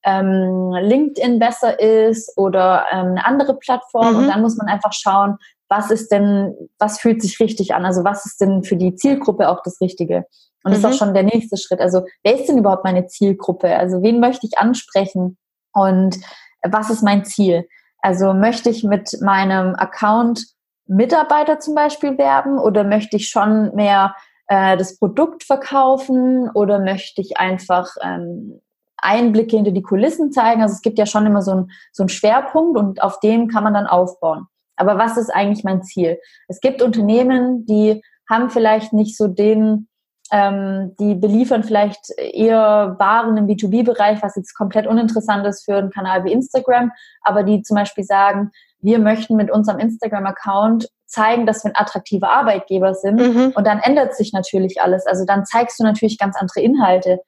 [0.04, 4.12] ähm, LinkedIn besser ist oder ähm, eine andere Plattform.
[4.12, 4.18] Mhm.
[4.18, 5.38] Und dann muss man einfach schauen,
[5.70, 7.86] was ist denn, was fühlt sich richtig an?
[7.86, 10.26] Also was ist denn für die Zielgruppe auch das Richtige?
[10.64, 10.96] Und das ist auch mhm.
[10.96, 11.80] schon der nächste Schritt.
[11.80, 13.74] Also wer ist denn überhaupt meine Zielgruppe?
[13.74, 15.38] Also wen möchte ich ansprechen?
[15.72, 16.18] Und
[16.62, 17.66] was ist mein Ziel?
[18.00, 20.46] Also möchte ich mit meinem Account
[20.86, 24.14] Mitarbeiter zum Beispiel werben oder möchte ich schon mehr
[24.46, 28.60] äh, das Produkt verkaufen oder möchte ich einfach ähm,
[28.96, 30.62] Einblicke hinter die Kulissen zeigen?
[30.62, 33.64] Also es gibt ja schon immer so einen so einen Schwerpunkt und auf dem kann
[33.64, 34.46] man dann aufbauen.
[34.76, 36.18] Aber was ist eigentlich mein Ziel?
[36.46, 39.88] Es gibt Unternehmen, die haben vielleicht nicht so den
[40.30, 45.90] ähm, die beliefern vielleicht eher Waren im B2B-Bereich, was jetzt komplett uninteressant ist für einen
[45.90, 51.64] Kanal wie Instagram, aber die zum Beispiel sagen, wir möchten mit unserem Instagram-Account zeigen, dass
[51.64, 53.16] wir ein attraktiver Arbeitgeber sind.
[53.16, 53.52] Mhm.
[53.54, 55.06] Und dann ändert sich natürlich alles.
[55.06, 57.20] Also dann zeigst du natürlich ganz andere Inhalte.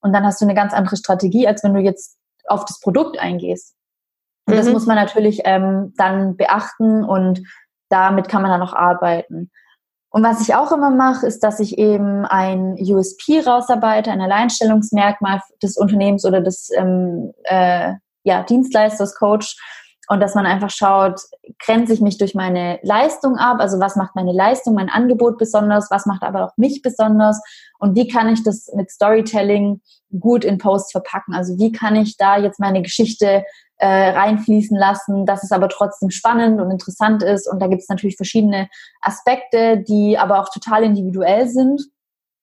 [0.00, 3.18] Und dann hast du eine ganz andere Strategie, als wenn du jetzt auf das Produkt
[3.18, 3.74] eingehst.
[4.46, 4.58] Und mhm.
[4.58, 7.42] das muss man natürlich ähm, dann beachten und
[7.88, 9.50] damit kann man dann auch arbeiten.
[10.12, 15.40] Und was ich auch immer mache, ist, dass ich eben ein USP rausarbeite, ein Alleinstellungsmerkmal
[15.62, 19.56] des Unternehmens oder des ähm, äh, ja, Dienstleisters, Coach.
[20.08, 21.20] Und dass man einfach schaut,
[21.58, 23.58] grenze ich mich durch meine Leistung ab?
[23.60, 25.90] Also was macht meine Leistung, mein Angebot besonders?
[25.90, 27.40] Was macht aber auch mich besonders?
[27.78, 29.80] Und wie kann ich das mit Storytelling
[30.18, 31.34] gut in Posts verpacken?
[31.34, 33.44] Also wie kann ich da jetzt meine Geschichte
[33.82, 37.48] äh, reinfließen lassen, dass es aber trotzdem spannend und interessant ist.
[37.48, 38.68] Und da gibt es natürlich verschiedene
[39.00, 41.82] Aspekte, die aber auch total individuell sind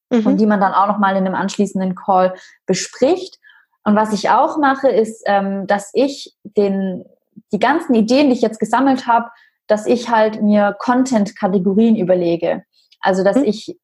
[0.09, 0.25] mhm.
[0.25, 3.39] und die man dann auch nochmal in einem anschließenden Call bespricht.
[3.85, 7.05] Und was ich auch mache, ist, ähm, dass ich den,
[7.51, 9.29] die ganzen Ideen, die ich jetzt gesammelt habe,
[9.67, 12.63] dass ich halt mir Content-Kategorien überlege.
[13.01, 13.45] Also, dass mhm.
[13.45, 13.77] ich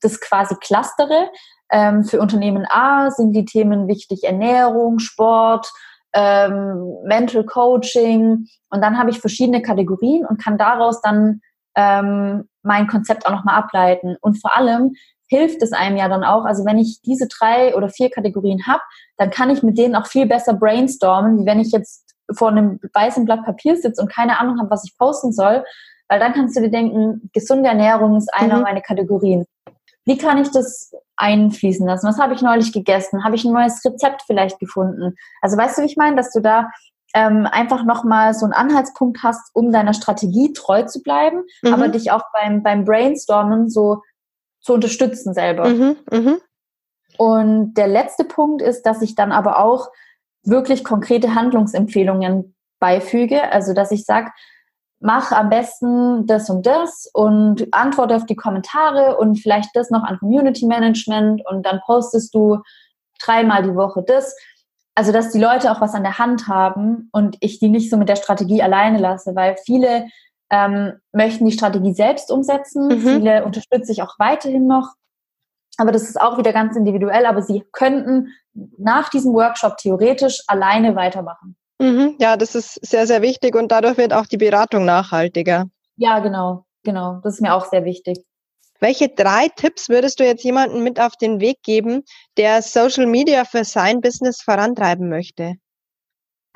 [0.00, 1.30] das quasi clustere.
[1.70, 5.70] Ähm, für Unternehmen A sind die Themen wichtig Ernährung, Sport,
[6.12, 11.40] ähm, Mental Coaching und dann habe ich verschiedene Kategorien und kann daraus dann
[11.74, 14.16] ähm, mein Konzept auch nochmal ableiten.
[14.20, 14.94] Und vor allem
[15.26, 18.82] hilft es einem ja dann auch, also wenn ich diese drei oder vier Kategorien habe,
[19.16, 22.80] dann kann ich mit denen auch viel besser brainstormen, wie wenn ich jetzt vor einem
[22.92, 25.64] weißen Blatt Papier sitze und keine Ahnung habe, was ich posten soll.
[26.08, 28.62] Weil dann kannst du dir denken, gesunde Ernährung ist einer mhm.
[28.62, 29.46] meiner Kategorien.
[30.04, 32.06] Wie kann ich das einfließen lassen?
[32.06, 33.24] Was habe ich neulich gegessen?
[33.24, 35.14] Habe ich ein neues Rezept vielleicht gefunden?
[35.40, 36.68] Also weißt du, wie ich meine, dass du da
[37.14, 41.72] ähm, einfach nochmal so einen Anhaltspunkt hast, um deiner Strategie treu zu bleiben, mhm.
[41.72, 44.02] aber dich auch beim, beim Brainstormen so
[44.60, 45.68] zu unterstützen selber.
[45.68, 46.36] Mhm, mh.
[47.16, 49.88] Und der letzte Punkt ist, dass ich dann aber auch
[50.44, 53.50] wirklich konkrete Handlungsempfehlungen beifüge.
[53.52, 54.30] Also dass ich sage,
[55.00, 60.02] mach am besten das und das und antworte auf die Kommentare und vielleicht das noch
[60.02, 62.58] an Community Management und dann postest du
[63.22, 64.34] dreimal die Woche das.
[64.94, 67.96] Also, dass die Leute auch was an der Hand haben und ich die nicht so
[67.96, 70.06] mit der Strategie alleine lasse, weil viele
[70.50, 73.00] ähm, möchten die Strategie selbst umsetzen, mhm.
[73.00, 74.92] viele unterstütze ich auch weiterhin noch.
[75.78, 78.28] Aber das ist auch wieder ganz individuell, aber sie könnten
[78.78, 81.56] nach diesem Workshop theoretisch alleine weitermachen.
[81.80, 85.66] Mhm, ja, das ist sehr, sehr wichtig und dadurch wird auch die Beratung nachhaltiger.
[85.96, 87.20] Ja, genau, genau.
[87.22, 88.24] Das ist mir auch sehr wichtig.
[88.80, 92.02] Welche drei Tipps würdest du jetzt jemandem mit auf den Weg geben,
[92.36, 95.54] der Social Media für sein Business vorantreiben möchte?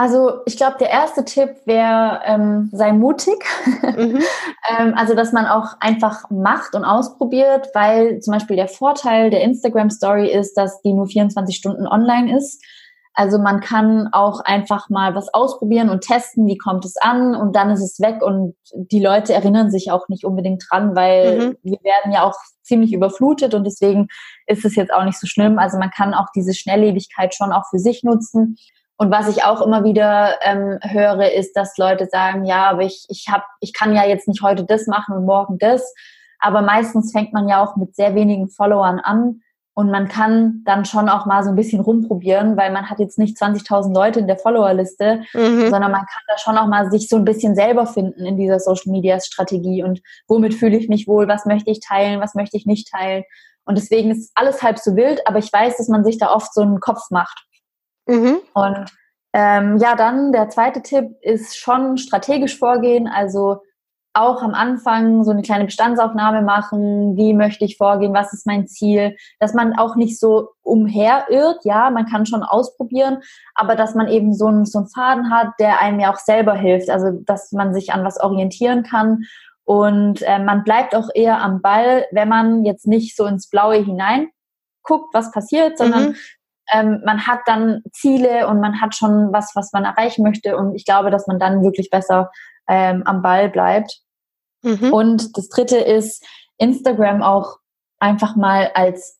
[0.00, 3.44] Also ich glaube, der erste Tipp wäre, ähm, sei mutig.
[3.82, 4.22] Mhm.
[4.78, 9.42] ähm, also dass man auch einfach macht und ausprobiert, weil zum Beispiel der Vorteil der
[9.42, 12.64] Instagram Story ist, dass die nur 24 Stunden online ist.
[13.12, 17.56] Also man kann auch einfach mal was ausprobieren und testen, wie kommt es an und
[17.56, 21.56] dann ist es weg und die Leute erinnern sich auch nicht unbedingt dran, weil mhm.
[21.64, 24.06] wir werden ja auch ziemlich überflutet und deswegen
[24.46, 25.58] ist es jetzt auch nicht so schlimm.
[25.58, 28.56] Also man kann auch diese Schnelllebigkeit schon auch für sich nutzen.
[28.98, 33.06] Und was ich auch immer wieder ähm, höre, ist, dass Leute sagen, ja, aber ich,
[33.08, 35.94] ich, hab, ich kann ja jetzt nicht heute das machen und morgen das.
[36.40, 39.40] Aber meistens fängt man ja auch mit sehr wenigen Followern an
[39.78, 43.16] und man kann dann schon auch mal so ein bisschen rumprobieren, weil man hat jetzt
[43.16, 45.70] nicht 20.000 Leute in der Followerliste, mhm.
[45.70, 48.58] sondern man kann da schon auch mal sich so ein bisschen selber finden in dieser
[48.58, 52.56] Social Media Strategie und womit fühle ich mich wohl, was möchte ich teilen, was möchte
[52.56, 53.22] ich nicht teilen.
[53.66, 56.52] Und deswegen ist alles halb so wild, aber ich weiß, dass man sich da oft
[56.52, 57.46] so einen Kopf macht.
[58.08, 58.38] Mhm.
[58.54, 58.86] Und
[59.32, 63.60] ähm, ja, dann der zweite Tipp ist schon strategisch vorgehen, also
[64.14, 68.66] auch am Anfang so eine kleine Bestandsaufnahme machen, wie möchte ich vorgehen, was ist mein
[68.66, 73.18] Ziel, dass man auch nicht so umherirrt, ja, man kann schon ausprobieren,
[73.54, 76.54] aber dass man eben so einen, so einen Faden hat, der einem ja auch selber
[76.54, 79.24] hilft, also dass man sich an was orientieren kann.
[79.64, 83.76] Und äh, man bleibt auch eher am Ball, wenn man jetzt nicht so ins Blaue
[83.76, 84.28] hinein
[84.82, 86.16] guckt, was passiert, sondern mhm.
[86.72, 90.74] Ähm, man hat dann Ziele und man hat schon was, was man erreichen möchte und
[90.74, 92.30] ich glaube, dass man dann wirklich besser
[92.68, 94.00] ähm, am Ball bleibt.
[94.62, 94.92] Mhm.
[94.92, 96.24] Und das dritte ist,
[96.58, 97.58] Instagram auch
[98.00, 99.18] einfach mal als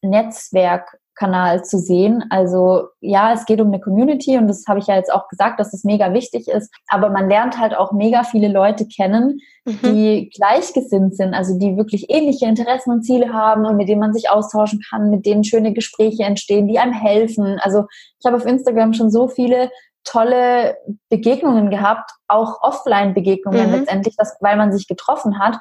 [1.18, 2.24] Netzwerkkanal zu sehen.
[2.30, 5.60] Also ja, es geht um eine Community und das habe ich ja jetzt auch gesagt,
[5.60, 6.72] dass es das mega wichtig ist.
[6.88, 9.78] Aber man lernt halt auch mega viele Leute kennen, mhm.
[9.82, 14.14] die gleichgesinnt sind, also die wirklich ähnliche Interessen und Ziele haben und mit denen man
[14.14, 17.58] sich austauschen kann, mit denen schöne Gespräche entstehen, die einem helfen.
[17.60, 17.84] Also
[18.18, 19.70] ich habe auf Instagram schon so viele
[20.04, 20.76] tolle
[21.10, 23.74] Begegnungen gehabt, auch Offline-Begegnungen mhm.
[23.74, 25.58] letztendlich, das, weil man sich getroffen hat.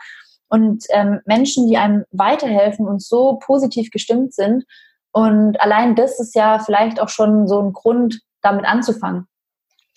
[0.50, 4.64] Und ähm, Menschen, die einem weiterhelfen und so positiv gestimmt sind.
[5.12, 9.28] Und allein das ist ja vielleicht auch schon so ein Grund, damit anzufangen.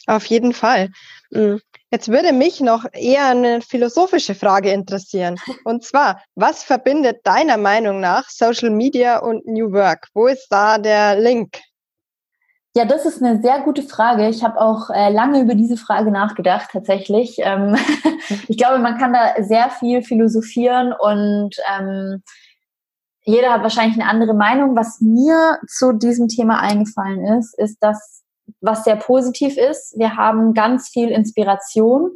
[0.07, 0.89] Auf jeden Fall.
[1.31, 1.61] Mhm.
[1.93, 5.37] Jetzt würde mich noch eher eine philosophische Frage interessieren.
[5.65, 10.09] Und zwar, was verbindet deiner Meinung nach Social Media und New Work?
[10.15, 11.59] Wo ist da der Link?
[12.77, 14.29] Ja, das ist eine sehr gute Frage.
[14.29, 17.39] Ich habe auch äh, lange über diese Frage nachgedacht, tatsächlich.
[17.41, 17.77] Ähm,
[18.49, 22.23] ich glaube, man kann da sehr viel philosophieren und ähm,
[23.25, 24.77] jeder hat wahrscheinlich eine andere Meinung.
[24.77, 28.23] Was mir zu diesem Thema eingefallen ist, ist, dass
[28.61, 29.95] was sehr positiv ist.
[29.97, 32.11] Wir haben ganz viel Inspiration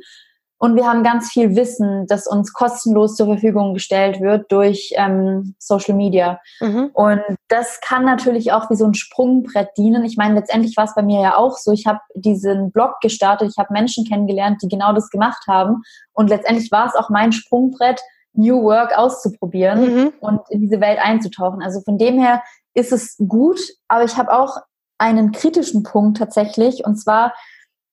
[0.58, 5.54] und wir haben ganz viel Wissen, das uns kostenlos zur Verfügung gestellt wird durch ähm,
[5.58, 6.40] Social Media.
[6.60, 6.90] Mhm.
[6.94, 10.04] Und das kann natürlich auch wie so ein Sprungbrett dienen.
[10.04, 11.72] Ich meine, letztendlich war es bei mir ja auch so.
[11.72, 15.82] Ich habe diesen Blog gestartet, ich habe Menschen kennengelernt, die genau das gemacht haben.
[16.12, 18.00] Und letztendlich war es auch mein Sprungbrett,
[18.34, 20.12] New Work auszuprobieren mhm.
[20.20, 21.62] und in diese Welt einzutauchen.
[21.62, 22.42] Also von dem her
[22.74, 24.58] ist es gut, aber ich habe auch
[24.98, 26.84] einen kritischen Punkt tatsächlich.
[26.84, 27.34] Und zwar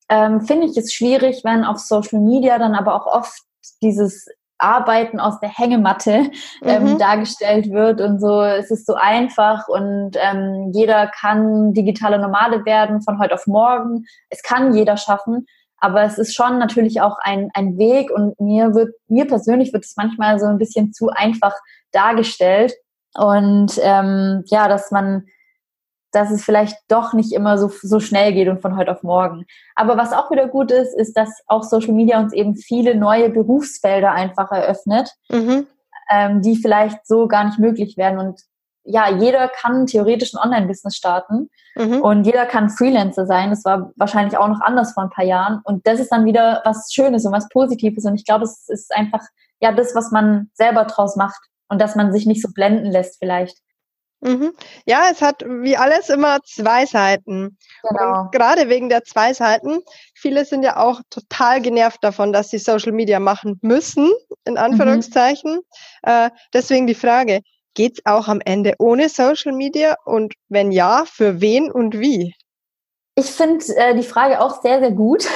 [0.09, 3.41] ähm, finde ich es schwierig, wenn auf Social Media dann aber auch oft
[3.81, 4.27] dieses
[4.57, 6.29] Arbeiten aus der Hängematte
[6.63, 6.97] ähm, mhm.
[6.99, 8.41] dargestellt wird und so.
[8.41, 14.05] Es ist so einfach und ähm, jeder kann digitale Nomade werden von heute auf morgen.
[14.29, 15.47] Es kann jeder schaffen,
[15.81, 19.83] aber es ist schon natürlich auch ein, ein Weg und mir wird, mir persönlich wird
[19.83, 21.53] es manchmal so ein bisschen zu einfach
[21.91, 22.73] dargestellt
[23.15, 25.25] und ähm, ja, dass man
[26.13, 29.45] dass es vielleicht doch nicht immer so, so schnell geht und von heute auf morgen.
[29.75, 33.29] Aber was auch wieder gut ist, ist, dass auch Social Media uns eben viele neue
[33.29, 35.67] Berufsfelder einfach eröffnet, mhm.
[36.11, 38.19] ähm, die vielleicht so gar nicht möglich wären.
[38.19, 38.41] Und
[38.83, 42.01] ja, jeder kann theoretisch ein Online-Business starten mhm.
[42.01, 43.51] und jeder kann Freelancer sein.
[43.51, 45.61] Das war wahrscheinlich auch noch anders vor ein paar Jahren.
[45.63, 48.05] Und das ist dann wieder was Schönes und was Positives.
[48.05, 49.21] Und ich glaube, es ist einfach
[49.59, 51.39] ja das, was man selber draus macht
[51.69, 53.57] und dass man sich nicht so blenden lässt vielleicht.
[54.21, 54.53] Mhm.
[54.85, 57.57] Ja, es hat wie alles immer zwei Seiten.
[57.81, 58.21] Genau.
[58.21, 59.79] Und gerade wegen der zwei Seiten,
[60.13, 64.11] viele sind ja auch total genervt davon, dass sie Social Media machen müssen,
[64.45, 65.55] in Anführungszeichen.
[65.55, 65.61] Mhm.
[66.03, 67.41] Äh, deswegen die Frage,
[67.73, 69.95] geht's auch am Ende ohne Social Media?
[70.05, 72.35] Und wenn ja, für wen und wie?
[73.15, 75.27] Ich finde äh, die Frage auch sehr, sehr gut.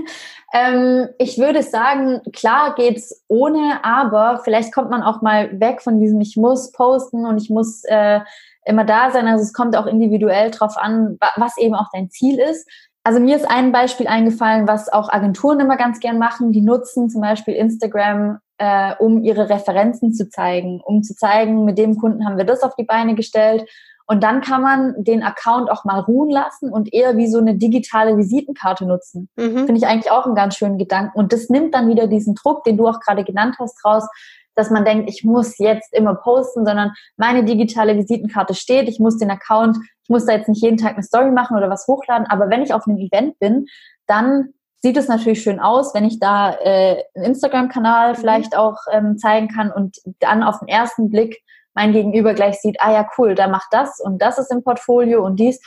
[0.54, 5.98] ähm, ich würde sagen, klar geht's ohne, aber vielleicht kommt man auch mal weg von
[5.98, 8.20] diesem, ich muss posten und ich muss äh,
[8.64, 9.26] immer da sein.
[9.26, 12.68] Also es kommt auch individuell drauf an, was eben auch dein Ziel ist.
[13.04, 16.52] Also mir ist ein Beispiel eingefallen, was auch Agenturen immer ganz gern machen.
[16.52, 21.78] Die nutzen zum Beispiel Instagram, äh, um ihre Referenzen zu zeigen, um zu zeigen, mit
[21.78, 23.68] dem Kunden haben wir das auf die Beine gestellt
[24.06, 27.56] und dann kann man den Account auch mal ruhen lassen und eher wie so eine
[27.56, 29.28] digitale Visitenkarte nutzen.
[29.34, 29.66] Mhm.
[29.66, 31.18] Finde ich eigentlich auch einen ganz schönen Gedanken.
[31.18, 34.06] Und das nimmt dann wieder diesen Druck, den du auch gerade genannt hast, raus,
[34.54, 39.18] dass man denkt, ich muss jetzt immer posten, sondern meine digitale Visitenkarte steht, ich muss
[39.18, 42.26] den Account Ich muss da jetzt nicht jeden Tag eine Story machen oder was hochladen,
[42.28, 43.66] aber wenn ich auf einem Event bin,
[44.06, 48.16] dann sieht es natürlich schön aus, wenn ich da äh, einen Instagram-Kanal mhm.
[48.16, 51.40] vielleicht auch ähm, zeigen kann und dann auf den ersten Blick
[51.74, 55.24] mein Gegenüber gleich sieht, ah ja, cool, da macht das und das ist im Portfolio
[55.24, 55.60] und dies.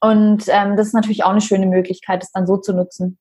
[0.00, 3.18] Und ähm, das ist natürlich auch eine schöne Möglichkeit, es dann so zu nutzen.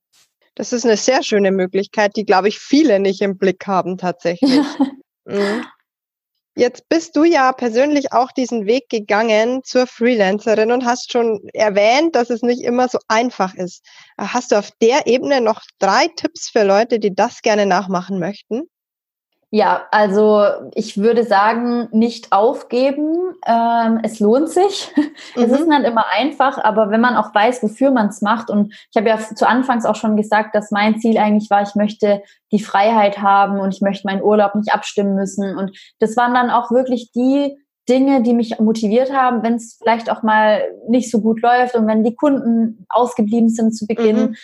[0.56, 4.62] Das ist eine sehr schöne Möglichkeit, die, glaube ich, viele nicht im Blick haben tatsächlich.
[5.26, 5.66] mhm.
[6.60, 12.18] Jetzt bist du ja persönlich auch diesen Weg gegangen zur Freelancerin und hast schon erwähnt,
[12.18, 13.86] dass es nicht immer so einfach ist.
[14.18, 18.64] Hast du auf der Ebene noch drei Tipps für Leute, die das gerne nachmachen möchten?
[19.52, 20.44] Ja, also
[20.76, 23.36] ich würde sagen, nicht aufgeben.
[23.48, 24.92] Ähm, es lohnt sich.
[24.96, 25.04] Mhm.
[25.36, 28.50] Es ist nicht immer einfach, aber wenn man auch weiß, wofür man es macht.
[28.50, 31.76] Und ich habe ja zu Anfangs auch schon gesagt, dass mein Ziel eigentlich war, ich
[31.76, 35.58] möchte die Freiheit haben und ich möchte meinen Urlaub nicht abstimmen müssen.
[35.58, 37.58] Und das waren dann auch wirklich die
[37.88, 41.88] Dinge, die mich motiviert haben, wenn es vielleicht auch mal nicht so gut läuft und
[41.88, 44.18] wenn die Kunden ausgeblieben sind zu Beginn.
[44.18, 44.36] Mhm.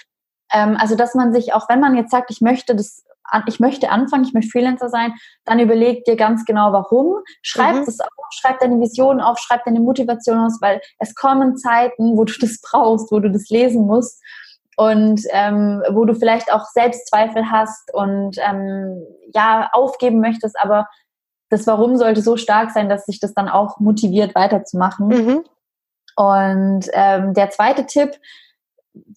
[0.52, 3.04] Ähm, also dass man sich auch, wenn man jetzt sagt, ich möchte das
[3.48, 5.14] ich möchte anfangen, ich möchte Freelancer sein,
[5.46, 7.16] dann überleg dir ganz genau, warum.
[7.42, 7.86] Schreib mhm.
[7.86, 12.24] das auf, schreib deine Vision auf, schreib deine Motivation aus, weil es kommen Zeiten, wo
[12.24, 14.22] du das brauchst, wo du das lesen musst
[14.78, 19.04] und ähm, wo du vielleicht auch Selbstzweifel hast und ähm,
[19.34, 20.88] ja aufgeben möchtest, aber
[21.50, 25.08] das Warum sollte so stark sein, dass sich das dann auch motiviert weiterzumachen.
[25.08, 25.44] Mhm.
[26.16, 28.12] Und ähm, der zweite Tipp,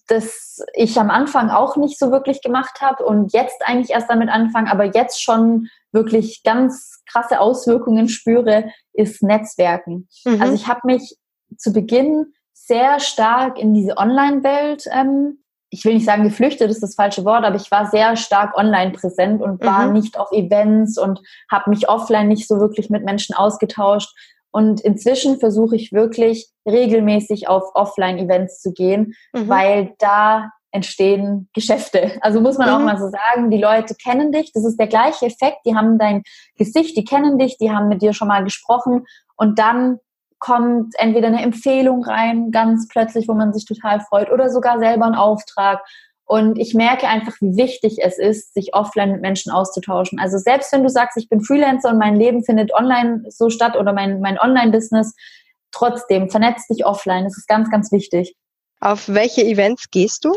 [0.07, 4.29] das ich am Anfang auch nicht so wirklich gemacht habe und jetzt eigentlich erst damit
[4.29, 10.07] anfange, aber jetzt schon wirklich ganz krasse Auswirkungen spüre, ist Netzwerken.
[10.25, 10.41] Mhm.
[10.41, 11.15] Also ich habe mich
[11.57, 15.39] zu Beginn sehr stark in diese Online-Welt, ähm,
[15.71, 18.91] ich will nicht sagen geflüchtet, ist das falsche Wort, aber ich war sehr stark online
[18.91, 19.93] präsent und war mhm.
[19.93, 24.09] nicht auf Events und habe mich offline nicht so wirklich mit Menschen ausgetauscht.
[24.51, 29.47] Und inzwischen versuche ich wirklich regelmäßig auf Offline-Events zu gehen, mhm.
[29.47, 32.11] weil da entstehen Geschäfte.
[32.21, 32.75] Also muss man mhm.
[32.75, 35.97] auch mal so sagen, die Leute kennen dich, das ist der gleiche Effekt, die haben
[35.97, 36.23] dein
[36.57, 39.99] Gesicht, die kennen dich, die haben mit dir schon mal gesprochen und dann
[40.39, 45.05] kommt entweder eine Empfehlung rein, ganz plötzlich, wo man sich total freut, oder sogar selber
[45.05, 45.83] ein Auftrag.
[46.29, 50.19] Und ich merke einfach, wie wichtig es ist, sich offline mit Menschen auszutauschen.
[50.19, 53.75] Also selbst wenn du sagst, ich bin Freelancer und mein Leben findet online so statt
[53.75, 55.15] oder mein, mein Online-Business,
[55.71, 57.23] trotzdem vernetz dich offline.
[57.23, 58.35] Das ist ganz, ganz wichtig.
[58.79, 60.35] Auf welche Events gehst du?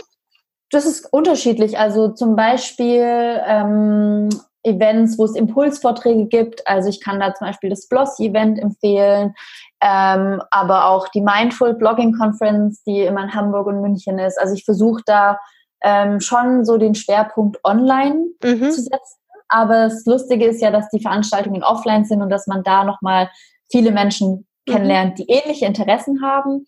[0.70, 1.78] Das ist unterschiedlich.
[1.78, 4.31] Also zum Beispiel ähm,
[4.62, 6.66] Events, wo es Impulsvorträge gibt.
[6.66, 9.35] Also ich kann da zum Beispiel das Bloss-Event empfehlen,
[9.83, 14.40] ähm, aber auch die Mindful Blogging Conference, die immer in Hamburg und München ist.
[14.40, 15.38] Also ich versuche da
[15.82, 18.70] ähm, schon so den Schwerpunkt online mhm.
[18.70, 19.18] zu setzen.
[19.48, 23.30] Aber das Lustige ist ja, dass die Veranstaltungen offline sind und dass man da nochmal
[23.70, 24.72] viele Menschen mhm.
[24.72, 26.64] kennenlernt, die ähnliche Interessen haben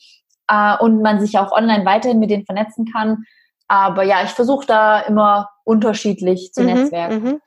[0.48, 3.24] äh, und man sich auch online weiterhin mit denen vernetzen kann.
[3.68, 6.66] Aber ja, ich versuche da immer unterschiedlich zu mhm.
[6.66, 7.22] netzwerken.
[7.22, 7.40] Mhm.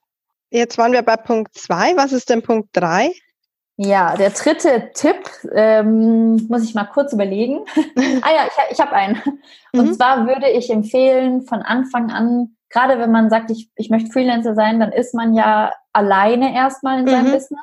[0.49, 1.95] Jetzt waren wir bei Punkt zwei.
[1.97, 3.11] Was ist denn Punkt drei?
[3.79, 7.59] Ja, der dritte Tipp, ähm, muss ich mal kurz überlegen.
[7.75, 9.21] ah ja, ich, ich habe einen.
[9.71, 9.93] Und mhm.
[9.93, 14.55] zwar würde ich empfehlen, von Anfang an, gerade wenn man sagt, ich, ich möchte Freelancer
[14.55, 17.09] sein, dann ist man ja alleine erstmal in mhm.
[17.09, 17.61] seinem Business.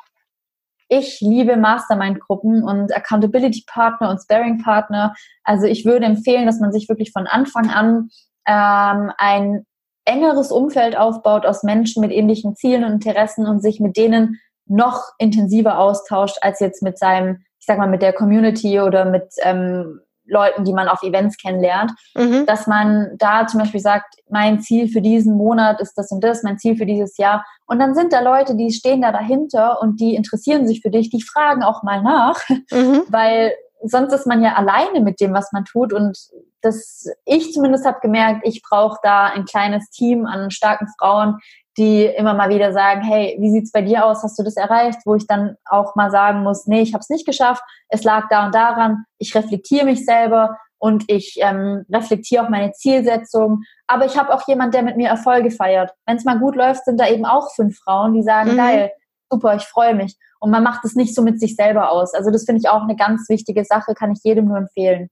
[0.87, 5.15] Ich liebe Mastermind-Gruppen und Accountability-Partner und Sparing-Partner.
[5.43, 8.09] Also ich würde empfehlen, dass man sich wirklich von Anfang an
[8.47, 9.65] ähm, ein
[10.05, 15.03] engeres Umfeld aufbaut aus Menschen mit ähnlichen Zielen und Interessen und sich mit denen noch
[15.17, 20.01] intensiver austauscht als jetzt mit seinem, ich sag mal, mit der Community oder mit ähm,
[20.27, 22.45] Leuten, die man auf Events kennenlernt, mhm.
[22.45, 26.43] dass man da zum Beispiel sagt, mein Ziel für diesen Monat ist das und das,
[26.43, 27.45] mein Ziel für dieses Jahr.
[27.67, 31.09] Und dann sind da Leute, die stehen da dahinter und die interessieren sich für dich,
[31.09, 33.03] die fragen auch mal nach, mhm.
[33.09, 35.93] weil sonst ist man ja alleine mit dem, was man tut.
[35.93, 36.17] Und
[36.61, 41.37] das, ich zumindest habe gemerkt, ich brauche da ein kleines Team an starken Frauen,
[41.77, 44.23] die immer mal wieder sagen, hey, wie sieht's bei dir aus?
[44.23, 44.99] Hast du das erreicht?
[45.05, 47.63] Wo ich dann auch mal sagen muss, nee, ich habe es nicht geschafft.
[47.89, 49.05] Es lag da und daran.
[49.17, 53.63] Ich reflektiere mich selber und ich ähm, reflektiere auch meine Zielsetzung.
[53.87, 55.91] Aber ich habe auch jemand, der mit mir Erfolge feiert.
[56.05, 58.57] Wenn es mal gut läuft, sind da eben auch fünf Frauen, die sagen, mhm.
[58.57, 58.91] geil,
[59.29, 60.15] super, ich freue mich.
[60.39, 62.13] Und man macht es nicht so mit sich selber aus.
[62.13, 65.09] Also das finde ich auch eine ganz wichtige Sache, kann ich jedem nur empfehlen.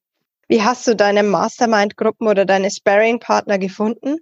[0.48, 4.18] Wie hast du deine Mastermind-Gruppen oder deine Sparring-Partner gefunden?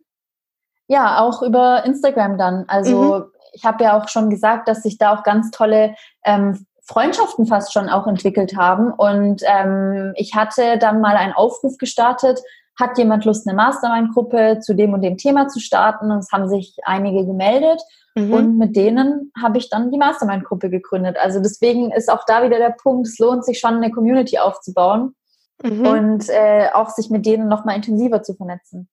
[0.92, 2.66] Ja, auch über Instagram dann.
[2.68, 3.24] Also mhm.
[3.54, 7.72] ich habe ja auch schon gesagt, dass sich da auch ganz tolle ähm, Freundschaften fast
[7.72, 8.92] schon auch entwickelt haben.
[8.92, 12.42] Und ähm, ich hatte dann mal einen Aufruf gestartet,
[12.78, 16.12] hat jemand Lust, eine Mastermind-Gruppe zu dem und dem Thema zu starten?
[16.12, 17.82] Und es haben sich einige gemeldet.
[18.16, 18.34] Mhm.
[18.34, 21.16] Und mit denen habe ich dann die Mastermind-Gruppe gegründet.
[21.22, 25.16] Also deswegen ist auch da wieder der Punkt, es lohnt sich schon, eine Community aufzubauen.
[25.64, 25.88] mhm.
[25.88, 28.90] und äh, auch sich mit denen nochmal intensiver zu vernetzen.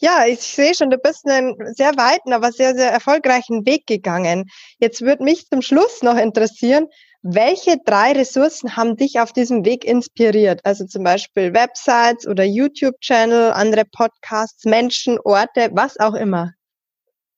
[0.00, 4.44] Ja, ich sehe schon, du bist einen sehr weiten, aber sehr, sehr erfolgreichen Weg gegangen.
[4.78, 6.86] Jetzt würde mich zum Schluss noch interessieren,
[7.22, 10.60] welche drei Ressourcen haben dich auf diesem Weg inspiriert?
[10.62, 16.52] Also zum Beispiel Websites oder YouTube-Channel, andere Podcasts, Menschen, Orte, was auch immer.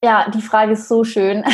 [0.02, 1.44] Ja, die Frage ist so schön.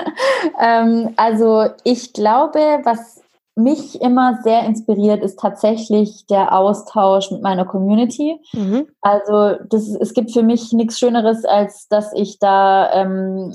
[0.60, 3.23] ähm, also ich glaube, was
[3.56, 8.40] mich immer sehr inspiriert, ist tatsächlich der Austausch mit meiner Community.
[8.52, 8.88] Mhm.
[9.00, 13.54] Also das, es gibt für mich nichts Schöneres, als dass ich da ähm,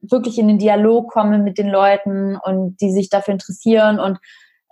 [0.00, 4.18] wirklich in den Dialog komme mit den Leuten und die sich dafür interessieren und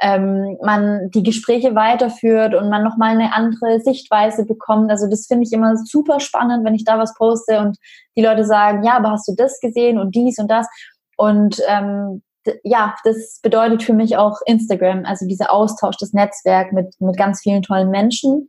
[0.00, 4.90] ähm, man die Gespräche weiterführt und man nochmal eine andere Sichtweise bekommt.
[4.90, 7.78] Also das finde ich immer super spannend, wenn ich da was poste und
[8.16, 10.66] die Leute sagen, ja, aber hast du das gesehen und dies und das?
[11.16, 12.22] Und ähm,
[12.62, 17.40] ja, das bedeutet für mich auch Instagram, also dieser Austausch, das Netzwerk mit, mit ganz
[17.40, 18.48] vielen tollen Menschen.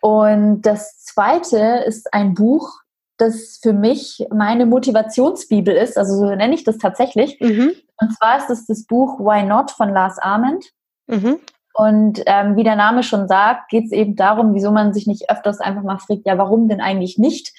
[0.00, 2.70] Und das zweite ist ein Buch,
[3.16, 7.38] das für mich meine Motivationsbibel ist, also so nenne ich das tatsächlich.
[7.40, 7.72] Mhm.
[8.00, 10.64] Und zwar ist es das Buch Why Not von Lars Ament.
[11.08, 11.38] Mhm.
[11.74, 15.30] Und ähm, wie der Name schon sagt, geht es eben darum, wieso man sich nicht
[15.30, 17.52] öfters einfach mal fragt, ja, warum denn eigentlich nicht?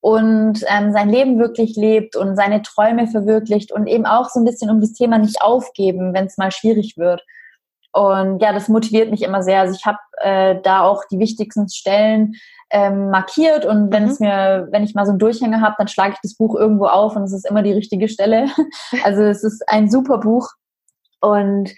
[0.00, 4.44] Und ähm, sein Leben wirklich lebt und seine Träume verwirklicht und eben auch so ein
[4.44, 7.24] bisschen um das Thema nicht aufgeben, wenn es mal schwierig wird.
[7.92, 9.60] Und ja, das motiviert mich immer sehr.
[9.60, 12.34] Also ich habe äh, da auch die wichtigsten Stellen
[12.70, 14.10] ähm, markiert und wenn mhm.
[14.10, 16.86] es mir, wenn ich mal so einen Durchhänger habe, dann schlage ich das Buch irgendwo
[16.86, 18.48] auf und es ist immer die richtige Stelle.
[19.04, 20.48] Also es ist ein super Buch.
[21.20, 21.70] Und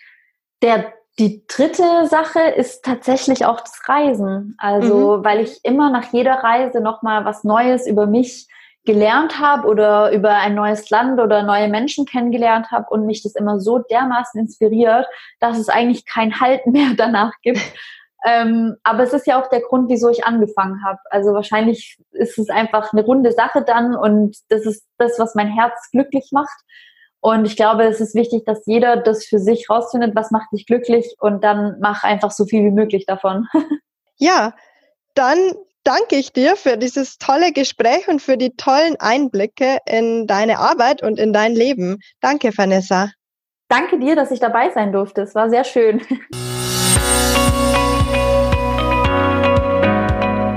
[0.62, 4.54] der die dritte Sache ist tatsächlich auch das Reisen.
[4.58, 5.24] Also, mhm.
[5.24, 8.46] weil ich immer nach jeder Reise nochmal was Neues über mich
[8.84, 13.34] gelernt habe oder über ein neues Land oder neue Menschen kennengelernt habe und mich das
[13.34, 15.06] immer so dermaßen inspiriert,
[15.40, 17.60] dass es eigentlich kein Halt mehr danach gibt.
[18.24, 20.98] Ähm, aber es ist ja auch der Grund, wieso ich angefangen habe.
[21.10, 25.48] Also wahrscheinlich ist es einfach eine runde Sache dann und das ist das, was mein
[25.48, 26.58] Herz glücklich macht.
[27.20, 30.66] Und ich glaube, es ist wichtig, dass jeder das für sich rausfindet, was macht dich
[30.66, 33.46] glücklich und dann mach einfach so viel wie möglich davon.
[34.20, 34.52] Ja,
[35.14, 35.38] dann
[35.84, 41.04] danke ich dir für dieses tolle Gespräch und für die tollen Einblicke in deine Arbeit
[41.04, 42.00] und in dein Leben.
[42.20, 43.12] Danke, Vanessa.
[43.68, 45.22] Danke dir, dass ich dabei sein durfte.
[45.22, 46.02] Es war sehr schön.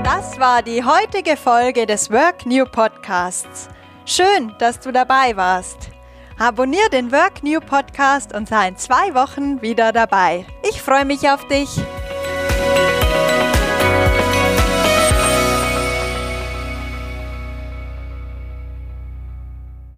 [0.04, 3.68] Das war die heutige Folge des Work New Podcasts.
[4.06, 5.91] Schön, dass du dabei warst.
[6.42, 10.44] Abonnier den Work New Podcast und sei in zwei Wochen wieder dabei.
[10.68, 11.68] Ich freue mich auf dich.